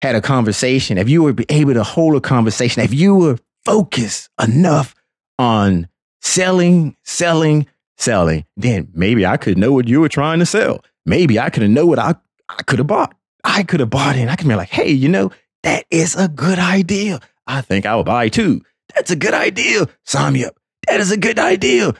had 0.00 0.14
a 0.14 0.20
conversation, 0.20 0.96
if 0.96 1.08
you 1.08 1.22
were 1.22 1.34
able 1.48 1.74
to 1.74 1.84
hold 1.84 2.16
a 2.16 2.20
conversation, 2.20 2.82
if 2.82 2.94
you 2.94 3.14
were 3.14 3.38
focused 3.64 4.30
enough 4.42 4.94
on 5.38 5.88
selling, 6.20 6.96
selling, 7.02 7.66
selling, 7.96 8.44
then 8.56 8.88
maybe 8.94 9.26
I 9.26 9.36
could 9.36 9.58
know 9.58 9.72
what 9.72 9.88
you 9.88 10.00
were 10.00 10.08
trying 10.08 10.38
to 10.38 10.46
sell. 10.46 10.84
Maybe 11.06 11.38
I 11.38 11.50
could 11.50 11.68
know 11.70 11.86
what 11.86 11.98
I, 11.98 12.14
I 12.48 12.62
could 12.62 12.78
have 12.78 12.86
bought. 12.86 13.14
I 13.44 13.62
could 13.62 13.80
have 13.80 13.90
bought 13.90 14.16
it 14.16 14.20
and 14.20 14.30
I 14.30 14.36
could 14.36 14.48
be 14.48 14.54
like, 14.54 14.68
hey, 14.68 14.90
you 14.90 15.08
know, 15.08 15.30
that 15.62 15.86
is 15.90 16.14
a 16.14 16.28
good 16.28 16.58
idea. 16.58 17.20
I 17.46 17.62
think 17.62 17.86
I 17.86 17.96
will 17.96 18.04
buy 18.04 18.28
too. 18.28 18.62
That's 18.94 19.10
a 19.10 19.16
good 19.16 19.34
idea. 19.34 19.86
Sign 20.04 20.34
me 20.34 20.44
up. 20.44 20.56
That 20.86 21.00
is 21.00 21.10
a 21.10 21.16
good 21.16 21.38
idea. 21.38 21.94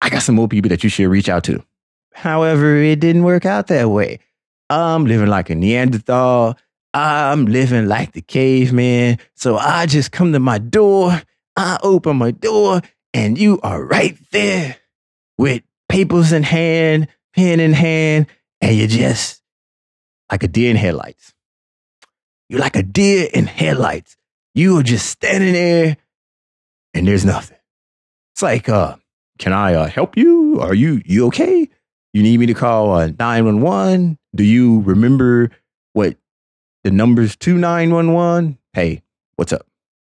I 0.00 0.10
got 0.10 0.22
some 0.22 0.34
more 0.34 0.48
people 0.48 0.68
that 0.70 0.84
you 0.84 0.90
should 0.90 1.08
reach 1.08 1.28
out 1.28 1.44
to. 1.44 1.64
However, 2.12 2.76
it 2.76 3.00
didn't 3.00 3.24
work 3.24 3.44
out 3.44 3.68
that 3.68 3.88
way. 3.88 4.20
I'm 4.70 5.04
living 5.06 5.28
like 5.28 5.50
a 5.50 5.54
Neanderthal. 5.54 6.56
I'm 6.92 7.46
living 7.46 7.86
like 7.86 8.12
the 8.12 8.22
caveman. 8.22 9.18
So 9.34 9.56
I 9.56 9.86
just 9.86 10.12
come 10.12 10.32
to 10.32 10.40
my 10.40 10.58
door. 10.58 11.20
I 11.56 11.78
open 11.82 12.16
my 12.16 12.30
door 12.30 12.82
and 13.14 13.38
you 13.38 13.60
are 13.62 13.82
right 13.82 14.18
there 14.32 14.76
with 15.38 15.62
papers 15.88 16.32
in 16.32 16.42
hand, 16.42 17.08
pen 17.34 17.60
in 17.60 17.72
hand, 17.72 18.26
and 18.60 18.76
you're 18.76 18.88
just 18.88 19.40
like 20.30 20.42
a 20.42 20.48
deer 20.48 20.70
in 20.70 20.76
headlights. 20.76 21.32
You're 22.48 22.60
like 22.60 22.76
a 22.76 22.82
deer 22.82 23.28
in 23.32 23.46
headlights. 23.46 24.16
You 24.54 24.78
are 24.78 24.82
just 24.82 25.06
standing 25.06 25.52
there 25.52 25.96
and 26.92 27.06
there's 27.06 27.24
nothing. 27.24 27.56
It's 28.34 28.42
like, 28.42 28.68
uh, 28.68 28.96
can 29.38 29.52
I 29.52 29.74
uh, 29.74 29.86
help 29.86 30.16
you? 30.16 30.60
Are 30.60 30.74
you 30.74 31.00
you 31.04 31.26
okay? 31.28 31.68
You 32.12 32.22
need 32.22 32.38
me 32.38 32.46
to 32.46 32.54
call 32.54 32.92
uh, 32.92 33.08
911? 33.18 34.18
Do 34.34 34.44
you 34.44 34.80
remember 34.80 35.50
what 35.92 36.16
the 36.82 36.90
numbers 36.90 37.36
to 37.36 37.56
911? 37.56 38.58
Hey, 38.72 39.02
what's 39.36 39.52
up? 39.52 39.66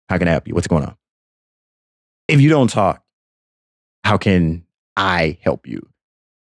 How 0.09 0.19
can 0.19 0.29
I 0.29 0.33
help 0.33 0.49
you? 0.49 0.55
What's 0.55 0.67
going 0.67 0.85
on? 0.85 0.97
If 2.31 2.41
you 2.41 2.49
don't 2.49 2.71
talk, 2.71 3.03
how 4.05 4.17
can 4.17 4.65
I 4.97 5.37
help 5.43 5.67
you? 5.67 5.85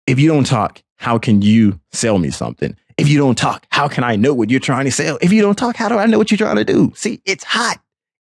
If 0.08 0.20
you 0.20 0.28
don't 0.28 0.46
talk, 0.46 0.82
how 0.96 1.20
can 1.20 1.44
you 1.44 1.80
sell 1.92 2.18
me 2.18 2.32
something? 2.32 2.76
If 2.98 3.08
you 3.08 3.20
don't 3.20 3.38
talk, 3.38 3.68
how 3.70 3.88
can 3.88 4.04
I 4.04 4.16
know 4.16 4.34
what 4.34 4.50
you're 4.50 4.60
trying 4.60 4.86
to 4.86 4.92
sell? 4.92 5.20
If 5.22 5.32
you 5.32 5.44
don't 5.44 5.58
talk, 5.58 5.76
how 5.76 5.88
do 5.88 6.00
I 6.00 6.08
know 6.08 6.18
what 6.18 6.32
you're 6.32 6.40
trying 6.40 6.56
to 6.56 6.66
do? 6.66 6.92
See, 6.96 7.22
it's 7.24 7.44
hot. 7.44 7.80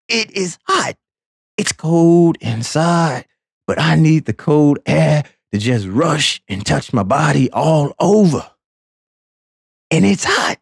It 0.09 0.31
is 0.31 0.57
hot. 0.67 0.97
It's 1.55 1.71
cold 1.71 2.37
inside, 2.41 3.27
but 3.65 3.79
I 3.79 3.95
need 3.95 4.25
the 4.25 4.33
cold 4.33 4.79
air 4.85 5.23
to 5.53 5.57
just 5.57 5.87
rush 5.87 6.41
and 6.49 6.65
touch 6.65 6.91
my 6.91 7.03
body 7.03 7.49
all 7.51 7.93
over. 7.97 8.45
And 9.89 10.05
it's 10.05 10.25
hot. 10.25 10.57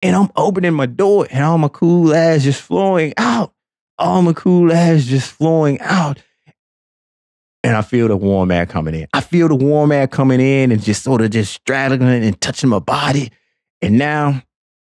And 0.00 0.16
I'm 0.16 0.30
opening 0.34 0.72
my 0.72 0.86
door 0.86 1.26
and 1.30 1.44
all 1.44 1.58
my 1.58 1.68
cool 1.68 2.14
ass 2.14 2.44
just 2.44 2.62
flowing 2.62 3.12
out. 3.18 3.52
All 3.98 4.22
my 4.22 4.32
cool 4.32 4.72
ass 4.72 5.04
just 5.04 5.30
flowing 5.30 5.80
out. 5.80 6.22
And 7.64 7.76
I 7.76 7.82
feel 7.82 8.08
the 8.08 8.16
warm 8.16 8.50
air 8.50 8.66
coming 8.66 8.94
in. 8.94 9.08
I 9.12 9.20
feel 9.20 9.48
the 9.48 9.56
warm 9.56 9.90
air 9.90 10.06
coming 10.06 10.40
in 10.40 10.70
and 10.70 10.80
just 10.80 11.02
sort 11.02 11.20
of 11.20 11.30
just 11.30 11.52
straddling 11.52 12.22
and 12.22 12.40
touching 12.40 12.70
my 12.70 12.78
body. 12.78 13.32
And 13.82 13.98
now 13.98 14.42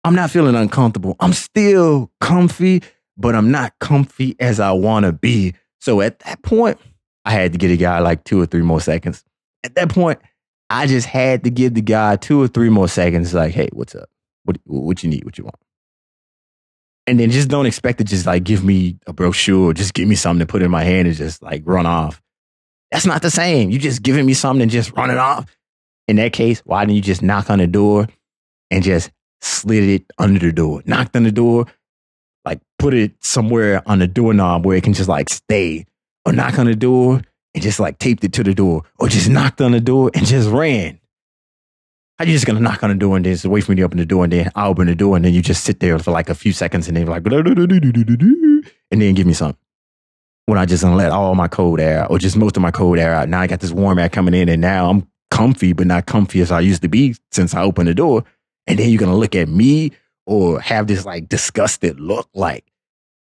I'm 0.04 0.14
not 0.14 0.30
feeling 0.30 0.54
uncomfortable. 0.54 1.16
I'm 1.20 1.32
still 1.32 2.10
comfy, 2.20 2.82
but 3.16 3.34
I'm 3.34 3.50
not 3.50 3.78
comfy 3.80 4.36
as 4.38 4.60
I 4.60 4.72
want 4.72 5.06
to 5.06 5.12
be. 5.12 5.54
So 5.80 6.00
at 6.00 6.18
that 6.20 6.42
point, 6.42 6.78
I 7.24 7.32
had 7.32 7.52
to 7.52 7.58
get 7.58 7.70
a 7.70 7.76
guy 7.76 7.98
like 8.00 8.24
two 8.24 8.40
or 8.40 8.46
three 8.46 8.62
more 8.62 8.80
seconds. 8.80 9.24
At 9.64 9.74
that 9.74 9.90
point, 9.90 10.20
I 10.68 10.86
just 10.86 11.06
had 11.06 11.44
to 11.44 11.50
give 11.50 11.74
the 11.74 11.82
guy 11.82 12.16
two 12.16 12.40
or 12.40 12.48
three 12.48 12.68
more 12.68 12.88
seconds. 12.88 13.34
Like, 13.34 13.52
hey, 13.52 13.68
what's 13.72 13.94
up? 13.94 14.08
What 14.44 14.58
what 14.64 15.02
you 15.02 15.10
need? 15.10 15.24
What 15.24 15.36
you 15.36 15.44
want? 15.44 15.56
And 17.10 17.18
then 17.18 17.32
just 17.32 17.48
don't 17.48 17.66
expect 17.66 17.98
to 17.98 18.04
just 18.04 18.24
like 18.24 18.44
give 18.44 18.62
me 18.62 18.96
a 19.08 19.12
brochure, 19.12 19.74
just 19.74 19.94
give 19.94 20.06
me 20.06 20.14
something 20.14 20.46
to 20.46 20.50
put 20.50 20.62
in 20.62 20.70
my 20.70 20.84
hand 20.84 21.08
and 21.08 21.16
just 21.16 21.42
like 21.42 21.62
run 21.64 21.84
off. 21.84 22.22
That's 22.92 23.04
not 23.04 23.20
the 23.20 23.32
same. 23.32 23.68
You 23.70 23.80
just 23.80 24.04
giving 24.04 24.24
me 24.24 24.32
something 24.32 24.62
and 24.62 24.70
just 24.70 24.92
running 24.96 25.18
off. 25.18 25.56
In 26.06 26.14
that 26.16 26.32
case, 26.32 26.60
why 26.60 26.84
didn't 26.84 26.94
you 26.94 27.02
just 27.02 27.20
knock 27.20 27.50
on 27.50 27.58
the 27.58 27.66
door 27.66 28.06
and 28.70 28.84
just 28.84 29.10
slid 29.40 29.82
it 29.82 30.04
under 30.18 30.38
the 30.38 30.52
door? 30.52 30.82
Knocked 30.86 31.16
on 31.16 31.24
the 31.24 31.32
door, 31.32 31.66
like 32.44 32.60
put 32.78 32.94
it 32.94 33.12
somewhere 33.18 33.82
on 33.86 33.98
the 33.98 34.06
doorknob 34.06 34.64
where 34.64 34.76
it 34.76 34.84
can 34.84 34.92
just 34.92 35.08
like 35.08 35.28
stay. 35.30 35.86
Or 36.24 36.32
knock 36.32 36.60
on 36.60 36.66
the 36.66 36.76
door 36.76 37.22
and 37.54 37.62
just 37.64 37.80
like 37.80 37.98
taped 37.98 38.22
it 38.22 38.32
to 38.34 38.44
the 38.44 38.54
door. 38.54 38.84
Or 39.00 39.08
just 39.08 39.28
knocked 39.28 39.60
on 39.60 39.72
the 39.72 39.80
door 39.80 40.12
and 40.14 40.24
just 40.24 40.48
ran. 40.48 40.99
How 42.20 42.26
you 42.26 42.34
just 42.34 42.44
gonna 42.44 42.60
knock 42.60 42.82
on 42.82 42.90
the 42.90 42.96
door 42.96 43.16
and 43.16 43.24
then 43.24 43.50
wait 43.50 43.64
for 43.64 43.72
me 43.72 43.76
to 43.76 43.82
open 43.82 43.96
the 43.96 44.04
door 44.04 44.24
and 44.24 44.32
then 44.34 44.50
I 44.54 44.66
open 44.66 44.88
the 44.88 44.94
door 44.94 45.16
and 45.16 45.24
then 45.24 45.32
you 45.32 45.40
just 45.40 45.64
sit 45.64 45.80
there 45.80 45.98
for 45.98 46.10
like 46.10 46.28
a 46.28 46.34
few 46.34 46.52
seconds 46.52 46.86
and 46.86 46.94
then 46.94 47.06
like 47.06 47.24
and 47.24 49.00
then 49.00 49.14
give 49.14 49.26
me 49.26 49.32
some. 49.32 49.56
when 50.44 50.58
I 50.58 50.66
just 50.66 50.84
let 50.84 51.12
all 51.12 51.34
my 51.34 51.48
cold 51.48 51.80
air 51.80 52.06
or 52.08 52.18
just 52.18 52.36
most 52.36 52.58
of 52.58 52.62
my 52.62 52.70
cold 52.70 52.98
air 52.98 53.14
out. 53.14 53.30
Now 53.30 53.40
I 53.40 53.46
got 53.46 53.60
this 53.60 53.72
warm 53.72 53.98
air 53.98 54.10
coming 54.10 54.34
in 54.34 54.50
and 54.50 54.60
now 54.60 54.90
I'm 54.90 55.08
comfy, 55.30 55.72
but 55.72 55.86
not 55.86 56.04
comfy 56.04 56.42
as 56.42 56.50
I 56.52 56.60
used 56.60 56.82
to 56.82 56.88
be 56.88 57.16
since 57.32 57.54
I 57.54 57.62
opened 57.62 57.88
the 57.88 57.94
door. 57.94 58.24
And 58.66 58.78
then 58.78 58.90
you're 58.90 59.00
to 59.00 59.16
look 59.16 59.34
at 59.34 59.48
me 59.48 59.92
or 60.26 60.60
have 60.60 60.88
this 60.88 61.06
like 61.06 61.26
disgusted 61.26 62.00
look 62.00 62.28
like, 62.34 62.70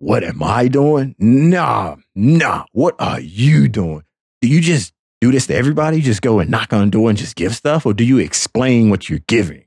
what 0.01 0.23
am 0.23 0.43
I 0.43 0.69
doing? 0.69 1.15
Nah, 1.19 1.97
nah. 2.15 2.67
What 2.73 2.97
are 2.99 3.21
you 3.21 3.69
doing? 3.69 4.05
Do 4.43 4.49
you 4.49 4.61
just 4.61 4.93
do 5.23 5.31
this 5.31 5.47
to 5.47 5.55
everybody? 5.55 5.99
You 5.99 6.03
just 6.03 6.21
go 6.21 6.41
and 6.41 6.51
knock 6.51 6.73
on 6.73 6.87
the 6.87 6.91
door 6.91 7.09
and 7.09 7.17
just 7.17 7.37
give 7.37 7.55
stuff? 7.55 7.87
Or 7.87 7.95
do 7.95 8.05
you 8.05 8.19
explain 8.19 8.91
what 8.91 9.09
you're 9.09 9.21
giving? 9.29 9.65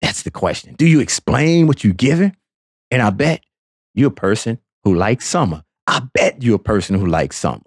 That's 0.00 0.22
the 0.22 0.30
question. 0.30 0.74
Do 0.74 0.86
you 0.86 1.00
explain 1.00 1.66
what 1.66 1.84
you're 1.84 1.92
giving? 1.92 2.34
And 2.90 3.02
I 3.02 3.10
bet 3.10 3.42
you're 3.94 4.08
a 4.08 4.10
person 4.10 4.58
who 4.82 4.94
likes 4.94 5.28
summer. 5.28 5.64
I 5.86 6.00
bet 6.14 6.42
you're 6.42 6.56
a 6.56 6.58
person 6.58 6.98
who 6.98 7.06
likes 7.06 7.36
summer. 7.36 7.60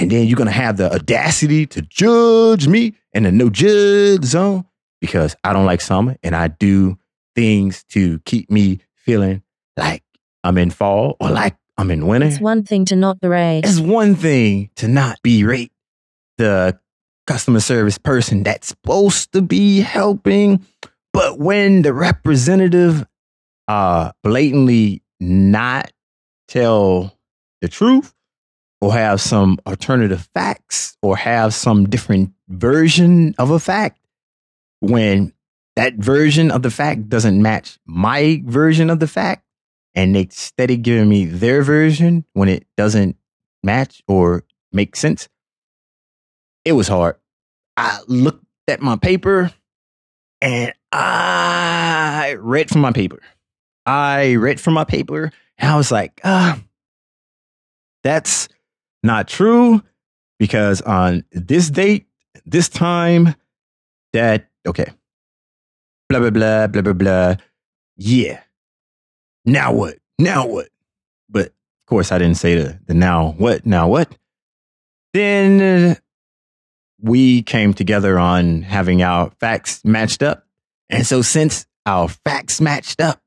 And 0.00 0.10
then 0.10 0.26
you're 0.26 0.36
going 0.36 0.48
to 0.48 0.52
have 0.52 0.76
the 0.76 0.92
audacity 0.92 1.66
to 1.66 1.82
judge 1.82 2.66
me 2.66 2.94
in 3.12 3.22
the 3.22 3.30
no 3.30 3.48
judge 3.48 4.24
zone 4.24 4.64
because 5.00 5.36
I 5.44 5.52
don't 5.52 5.66
like 5.66 5.80
summer 5.80 6.16
and 6.24 6.34
I 6.34 6.48
do 6.48 6.98
things 7.36 7.84
to 7.90 8.18
keep 8.20 8.50
me 8.50 8.80
feeling 8.96 9.44
like 9.76 10.02
I'm 10.42 10.58
in 10.58 10.70
fall 10.70 11.16
or 11.20 11.30
like 11.30 11.54
I'm 11.78 11.92
in 11.92 12.08
winter. 12.08 12.26
It's 12.26 12.40
one 12.40 12.64
thing 12.64 12.86
to 12.86 12.96
not 12.96 13.20
berate. 13.20 13.64
It's 13.64 13.78
one 13.78 14.16
thing 14.16 14.70
to 14.76 14.88
not 14.88 15.20
berate 15.22 15.71
the 16.42 16.78
customer 17.26 17.60
service 17.60 17.98
person 17.98 18.42
that's 18.42 18.68
supposed 18.68 19.32
to 19.32 19.42
be 19.42 19.80
helping, 19.80 20.66
but 21.12 21.38
when 21.38 21.82
the 21.82 21.94
representative 21.94 23.06
uh 23.68 24.10
blatantly 24.24 25.02
not 25.20 25.92
tell 26.48 27.16
the 27.60 27.68
truth 27.68 28.12
or 28.80 28.92
have 28.92 29.20
some 29.20 29.56
alternative 29.68 30.28
facts 30.34 30.96
or 31.00 31.16
have 31.16 31.54
some 31.54 31.88
different 31.88 32.32
version 32.48 33.36
of 33.38 33.50
a 33.50 33.60
fact 33.60 34.00
when 34.80 35.32
that 35.76 35.94
version 35.94 36.50
of 36.50 36.62
the 36.62 36.70
fact 36.70 37.08
doesn't 37.08 37.40
match 37.40 37.78
my 37.86 38.42
version 38.44 38.90
of 38.90 38.98
the 38.98 39.06
fact 39.06 39.44
and 39.94 40.16
they 40.16 40.26
steady 40.30 40.76
giving 40.76 41.08
me 41.08 41.24
their 41.24 41.62
version 41.62 42.24
when 42.32 42.48
it 42.48 42.66
doesn't 42.76 43.16
match 43.62 44.02
or 44.08 44.42
make 44.72 44.96
sense 44.96 45.28
it 46.64 46.72
was 46.72 46.88
hard. 46.88 47.16
I 47.76 48.00
looked 48.06 48.44
at 48.68 48.80
my 48.80 48.96
paper 48.96 49.52
and 50.40 50.72
I 50.90 52.36
read 52.38 52.70
from 52.70 52.80
my 52.80 52.92
paper. 52.92 53.20
I 53.86 54.34
read 54.34 54.60
from 54.60 54.74
my 54.74 54.84
paper 54.84 55.32
and 55.58 55.70
I 55.70 55.76
was 55.76 55.90
like, 55.90 56.20
ah, 56.24 56.60
that's 58.02 58.48
not 59.02 59.28
true 59.28 59.82
because 60.38 60.80
on 60.82 61.24
this 61.32 61.70
date, 61.70 62.06
this 62.44 62.68
time, 62.68 63.34
that, 64.12 64.48
okay, 64.66 64.86
blah, 66.08 66.18
blah, 66.18 66.30
blah, 66.30 66.66
blah, 66.66 66.82
blah, 66.82 66.92
blah. 66.92 67.34
Yeah. 67.96 68.40
Now 69.44 69.72
what? 69.72 69.98
Now 70.18 70.46
what? 70.46 70.68
But 71.28 71.46
of 71.46 71.86
course, 71.86 72.12
I 72.12 72.18
didn't 72.18 72.36
say 72.36 72.56
the, 72.56 72.78
the 72.86 72.94
now 72.94 73.34
what, 73.38 73.64
now 73.64 73.88
what. 73.88 74.16
Then 75.14 75.96
we 77.02 77.42
came 77.42 77.74
together 77.74 78.18
on 78.18 78.62
having 78.62 79.02
our 79.02 79.30
facts 79.40 79.84
matched 79.84 80.22
up. 80.22 80.46
And 80.88 81.06
so, 81.06 81.22
since 81.22 81.66
our 81.84 82.08
facts 82.08 82.60
matched 82.60 83.00
up, 83.00 83.20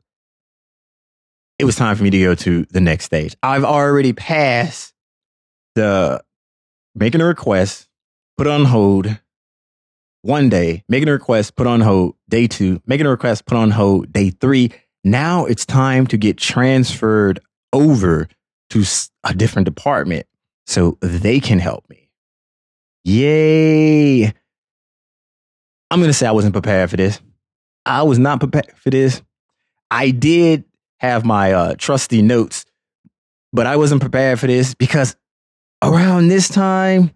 it 1.60 1.66
was 1.66 1.76
time 1.76 1.96
for 1.96 2.04
me 2.04 2.10
to 2.10 2.20
go 2.20 2.36
to 2.36 2.66
the 2.72 2.82
next 2.82 3.06
stage. 3.06 3.36
I've 3.44 3.64
already 3.64 4.14
passed 4.14 4.94
the 5.76 6.24
making 6.96 7.22
a 7.22 7.26
request, 7.26 7.88
put 8.38 8.48
on 8.48 8.66
hold 8.66 9.20
one 10.22 10.50
day, 10.50 10.84
making 10.90 11.10
a 11.10 11.12
request, 11.12 11.56
put 11.56 11.68
on 11.68 11.82
hold 11.82 12.16
day 12.28 12.48
two, 12.48 12.82
making 12.86 13.06
a 13.06 13.10
request, 13.10 13.46
put 13.46 13.58
on 13.58 13.72
hold 13.72 14.12
day 14.12 14.32
three. 14.32 14.72
Now 15.04 15.46
it's 15.46 15.66
time 15.66 16.08
to 16.08 16.18
get 16.18 16.38
transferred 16.38 17.40
over 17.72 18.28
to 18.72 18.84
a 19.24 19.34
different 19.34 19.66
department 19.66 20.26
so 20.66 20.98
they 21.02 21.40
can 21.40 21.60
help 21.60 21.88
me. 21.90 22.05
Yay. 23.06 24.26
I'm 25.92 26.00
going 26.00 26.10
to 26.10 26.14
say 26.14 26.26
I 26.26 26.32
wasn't 26.32 26.54
prepared 26.54 26.90
for 26.90 26.98
this. 26.98 27.22
I 27.86 28.02
was 28.02 28.18
not 28.18 28.40
prepared 28.40 28.74
for 28.78 28.90
this. 28.90 29.22
I 29.92 30.10
did 30.10 30.66
have 31.00 31.24
my 31.24 31.54
uh, 31.54 31.76
trusty 31.78 32.24
notes, 32.24 32.66
but 33.54 33.68
I 33.68 33.76
wasn't 33.76 34.02
prepared 34.02 34.40
for 34.40 34.48
this 34.48 34.74
because 34.74 35.16
around 35.84 36.30
this 36.30 36.50
time 36.50 37.12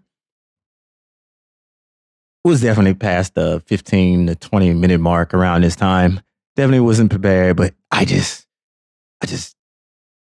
was 2.44 2.62
definitely 2.62 2.94
past 2.94 3.34
the 3.34 3.60
15 3.66 4.28
to 4.28 4.36
20 4.36 4.74
minute 4.74 5.00
mark 5.00 5.34
around 5.34 5.62
this 5.62 5.74
time. 5.74 6.20
Definitely 6.54 6.80
wasn't 6.80 7.10
prepared, 7.10 7.56
but 7.56 7.74
I 7.90 8.04
just, 8.04 8.46
I 9.20 9.26
just 9.26 9.56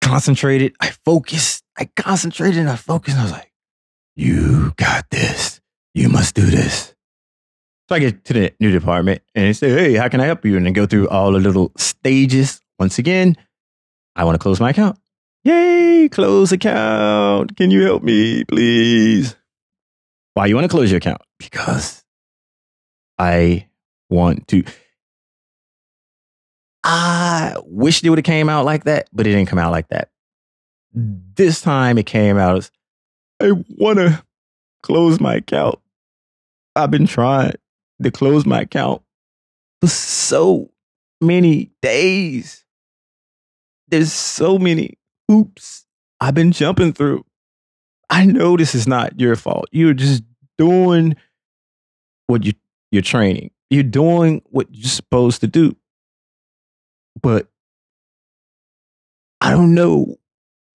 concentrated. 0.01 0.75
I 0.81 0.91
focused. 1.05 1.63
I 1.79 1.85
concentrated 1.97 2.59
and 2.59 2.69
I 2.69 2.77
focused. 2.77 3.17
And 3.17 3.21
I 3.21 3.25
was 3.25 3.33
like, 3.33 3.54
you 4.17 4.73
got 4.77 5.09
this. 5.11 5.61
You 5.95 6.09
must 6.09 6.35
do 6.35 6.47
this. 6.47 6.95
So 7.89 7.97
I 7.97 7.99
get 7.99 8.25
to 8.25 8.33
the 8.33 8.55
new 8.61 8.71
department 8.71 9.23
and 9.35 9.47
they 9.47 9.53
say, 9.53 9.71
Hey, 9.71 9.95
how 9.95 10.09
can 10.09 10.21
I 10.21 10.27
help 10.27 10.45
you? 10.45 10.57
And 10.57 10.65
then 10.65 10.73
go 10.73 10.87
through 10.87 11.09
all 11.09 11.33
the 11.33 11.39
little 11.39 11.73
stages. 11.77 12.61
Once 12.79 12.99
again, 12.99 13.37
I 14.17 14.25
want 14.25 14.35
to 14.37 14.39
close 14.39 14.61
my 14.61 14.71
account. 14.71 14.99
Yay, 15.45 16.09
close 16.11 16.53
account. 16.53 17.57
Can 17.57 17.71
you 17.71 17.83
help 17.83 18.03
me, 18.03 18.45
please? 18.45 19.37
Why 20.33 20.47
you 20.47 20.55
want 20.55 20.65
to 20.65 20.69
close 20.69 20.91
your 20.91 20.99
account? 20.99 21.21
Because 21.39 22.03
I 23.19 23.69
want 24.09 24.49
to. 24.49 24.65
I 26.83 27.57
wish 27.65 28.03
it 28.03 28.09
would 28.09 28.19
have 28.19 28.25
came 28.25 28.49
out 28.49 28.65
like 28.65 28.85
that, 28.85 29.09
but 29.13 29.27
it 29.27 29.31
didn't 29.31 29.49
come 29.49 29.59
out 29.59 29.71
like 29.71 29.89
that. 29.89 30.11
This 30.93 31.61
time 31.61 31.99
it 31.99 32.07
came 32.07 32.37
out 32.37 32.57
as 32.57 32.71
I 33.41 33.53
want 33.69 33.99
to 33.99 34.23
close 34.83 35.21
my 35.21 35.37
account. 35.37 35.79
I've 36.77 36.91
been 36.91 37.07
trying 37.07 37.55
to 38.03 38.11
close 38.11 38.45
my 38.47 38.63
account 38.63 39.03
for 39.81 39.89
so 39.89 40.71
many 41.21 41.71
days. 41.83 42.65
There's 43.89 44.13
so 44.13 44.59
many 44.59 44.99
hoops 45.29 45.87
I've 46.21 46.35
been 46.35 46.53
jumping 46.53 46.93
through. 46.93 47.25
I 48.11 48.25
know 48.25 48.57
this 48.57 48.75
is 48.75 48.87
not 48.87 49.19
your 49.21 49.37
fault. 49.37 49.67
You're 49.73 49.95
just 49.95 50.23
doing 50.59 51.17
what 52.27 52.45
you 52.45 52.53
you're 52.91 53.03
training. 53.03 53.51
You're 53.71 53.83
doing 53.83 54.43
what 54.51 54.69
you're 54.71 54.89
supposed 54.89 55.41
to 55.41 55.47
do. 55.47 55.77
But 57.21 57.49
I 59.41 59.51
don't 59.51 59.75
know 59.75 60.17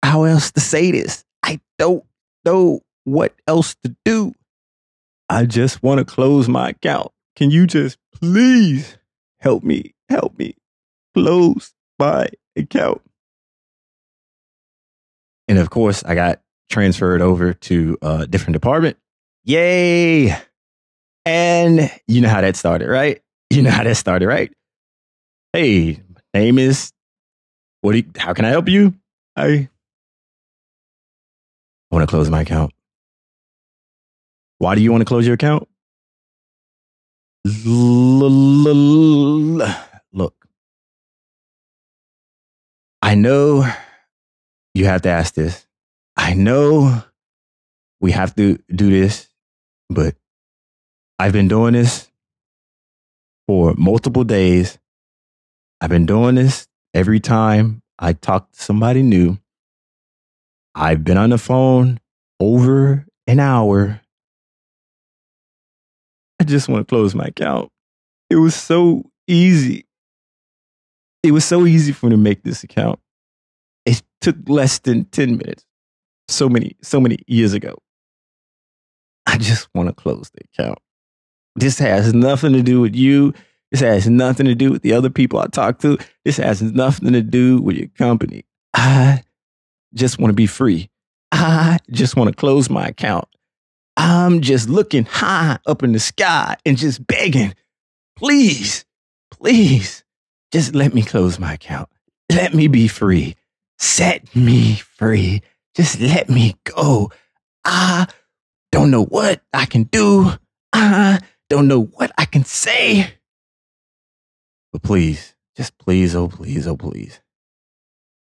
how 0.03 0.23
else 0.23 0.51
to 0.51 0.59
say 0.59 0.91
this. 0.91 1.23
I 1.43 1.59
don't 1.77 2.03
know 2.47 2.81
what 3.03 3.33
else 3.47 3.75
to 3.83 3.95
do. 4.05 4.33
I 5.29 5.45
just 5.45 5.83
want 5.83 5.99
to 5.99 6.05
close 6.05 6.47
my 6.47 6.69
account. 6.69 7.11
Can 7.35 7.51
you 7.51 7.67
just 7.67 7.97
please 8.13 8.97
help 9.39 9.63
me? 9.63 9.93
Help 10.09 10.37
me 10.39 10.55
close 11.13 11.73
my 11.99 12.27
account. 12.55 13.01
And 15.47 15.57
of 15.57 15.69
course, 15.69 16.03
I 16.03 16.15
got 16.15 16.41
transferred 16.69 17.21
over 17.21 17.53
to 17.53 17.97
a 18.01 18.27
different 18.27 18.53
department. 18.53 18.97
Yay! 19.43 20.35
And 21.25 21.91
you 22.07 22.21
know 22.21 22.29
how 22.29 22.41
that 22.41 22.55
started, 22.55 22.87
right? 22.87 23.21
You 23.49 23.61
know 23.61 23.71
how 23.71 23.83
that 23.83 23.95
started, 23.95 24.27
right? 24.27 24.51
Hey, 25.53 26.01
my 26.13 26.39
name 26.39 26.59
is 26.59 26.91
what 27.81 27.93
do 27.93 27.99
you, 27.99 28.05
how 28.17 28.33
can 28.33 28.45
I 28.45 28.49
help 28.49 28.67
you? 28.69 28.93
I 31.91 31.95
want 31.95 32.07
to 32.07 32.11
close 32.11 32.29
my 32.29 32.41
account. 32.41 32.73
Why 34.59 34.75
do 34.75 34.81
you 34.81 34.91
want 34.91 35.01
to 35.01 35.05
close 35.05 35.25
your 35.25 35.35
account? 35.35 35.67
Look, 40.11 40.47
I 43.01 43.15
know 43.15 43.65
you 44.73 44.85
have 44.85 45.03
to 45.03 45.09
ask 45.09 45.33
this. 45.33 45.65
I 46.17 46.33
know 46.33 47.03
we 48.01 48.11
have 48.11 48.35
to 48.35 48.57
do 48.73 48.89
this, 48.89 49.29
but 49.89 50.15
I've 51.19 51.33
been 51.33 51.47
doing 51.47 51.73
this 51.73 52.11
for 53.47 53.73
multiple 53.77 54.23
days. 54.23 54.77
I've 55.79 55.89
been 55.89 56.05
doing 56.05 56.35
this 56.35 56.67
every 56.93 57.19
time 57.19 57.81
I 57.97 58.13
talk 58.13 58.51
to 58.51 58.61
somebody 58.61 59.03
new. 59.03 59.37
I've 60.79 61.03
been 61.03 61.17
on 61.17 61.31
the 61.31 61.39
phone 61.39 61.99
over 62.39 63.07
an 63.25 63.39
hour. 63.39 63.99
I 66.39 66.43
just 66.43 66.69
want 66.69 66.87
to 66.87 66.89
close 66.89 67.15
my 67.15 67.25
account. 67.25 67.71
It 68.29 68.35
was 68.35 68.53
so 68.53 69.09
easy. 69.27 69.87
It 71.23 71.31
was 71.31 71.45
so 71.45 71.65
easy 71.65 71.91
for 71.93 72.05
me 72.05 72.11
to 72.11 72.17
make 72.17 72.43
this 72.43 72.63
account. 72.63 72.99
It 73.87 74.03
took 74.21 74.35
less 74.47 74.77
than 74.77 75.05
10 75.05 75.37
minutes. 75.37 75.65
So 76.27 76.47
many, 76.47 76.77
so 76.83 76.99
many 76.99 77.17
years 77.25 77.53
ago. 77.53 77.75
I 79.25 79.39
just 79.39 79.69
want 79.73 79.89
to 79.89 79.95
close 79.95 80.29
the 80.29 80.41
account. 80.53 80.77
This 81.55 81.79
has 81.79 82.13
nothing 82.13 82.53
to 82.53 82.61
do 82.61 82.81
with 82.81 82.95
you. 82.95 83.33
This 83.71 83.81
has 83.81 84.07
nothing 84.07 84.45
to 84.45 84.53
do 84.53 84.71
with 84.71 84.83
the 84.83 84.93
other 84.93 85.09
people 85.09 85.39
I 85.39 85.47
talk 85.47 85.79
to. 85.79 85.97
This 86.23 86.37
has 86.37 86.61
nothing 86.61 87.13
to 87.13 87.23
do 87.23 87.59
with 87.63 87.77
your 87.77 87.87
company. 87.97 88.45
I 88.75 89.23
just 89.97 90.19
want 90.19 90.29
to 90.29 90.35
be 90.35 90.47
free. 90.47 90.89
I 91.31 91.79
just 91.91 92.15
want 92.15 92.29
to 92.29 92.35
close 92.35 92.69
my 92.69 92.87
account. 92.87 93.27
I'm 93.97 94.41
just 94.41 94.69
looking 94.69 95.05
high 95.05 95.57
up 95.65 95.83
in 95.83 95.91
the 95.91 95.99
sky 95.99 96.55
and 96.65 96.77
just 96.77 97.05
begging, 97.05 97.55
please, 98.15 98.85
please, 99.31 100.03
just 100.51 100.75
let 100.75 100.93
me 100.93 101.01
close 101.01 101.39
my 101.39 101.53
account. 101.53 101.89
Let 102.31 102.53
me 102.53 102.67
be 102.67 102.87
free. 102.87 103.35
Set 103.79 104.35
me 104.35 104.75
free. 104.75 105.41
Just 105.75 105.99
let 105.99 106.29
me 106.29 106.55
go. 106.63 107.11
I 107.65 108.07
don't 108.71 108.91
know 108.91 109.03
what 109.05 109.41
I 109.53 109.65
can 109.65 109.83
do. 109.83 110.31
I 110.73 111.19
don't 111.49 111.67
know 111.67 111.83
what 111.83 112.11
I 112.17 112.25
can 112.25 112.43
say. 112.43 113.13
But 114.71 114.83
please, 114.83 115.35
just 115.55 115.77
please, 115.77 116.15
oh 116.15 116.27
please, 116.27 116.67
oh 116.67 116.77
please, 116.77 117.19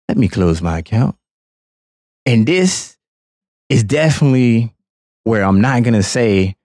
let 0.07 0.17
me 0.17 0.27
close 0.27 0.61
my 0.61 0.79
account. 0.79 1.15
And 2.25 2.45
this 2.45 2.97
is 3.69 3.83
definitely 3.83 4.73
where 5.23 5.43
I'm 5.43 5.61
not 5.61 5.83
going 5.83 5.93
to 5.93 6.03
say 6.03 6.55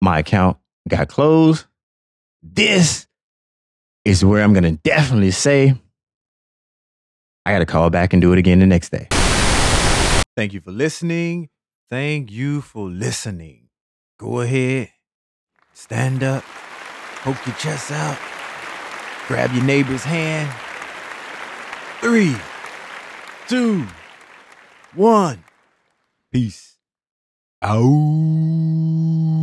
my 0.00 0.18
account 0.18 0.58
got 0.88 1.08
closed. 1.08 1.66
This 2.42 3.06
is 4.04 4.24
where 4.24 4.42
I'm 4.42 4.52
going 4.52 4.64
to 4.64 4.72
definitely 4.82 5.30
say 5.30 5.74
I 7.46 7.52
got 7.52 7.60
to 7.60 7.66
call 7.66 7.90
back 7.90 8.12
and 8.12 8.20
do 8.20 8.32
it 8.32 8.38
again 8.38 8.58
the 8.58 8.66
next 8.66 8.90
day. 8.90 9.08
Thank 10.36 10.52
you 10.52 10.60
for 10.60 10.72
listening. 10.72 11.48
Thank 11.88 12.30
you 12.30 12.60
for 12.60 12.88
listening. 12.88 13.68
Go 14.18 14.40
ahead, 14.40 14.90
stand 15.72 16.22
up, 16.22 16.44
poke 17.22 17.44
your 17.46 17.54
chest 17.56 17.90
out, 17.90 18.18
grab 19.26 19.52
your 19.52 19.64
neighbor's 19.64 20.04
hand. 20.04 20.52
Three, 22.00 22.36
two, 23.48 23.86
one. 24.96 25.44
Peace 26.32 26.76
out. 27.62 29.33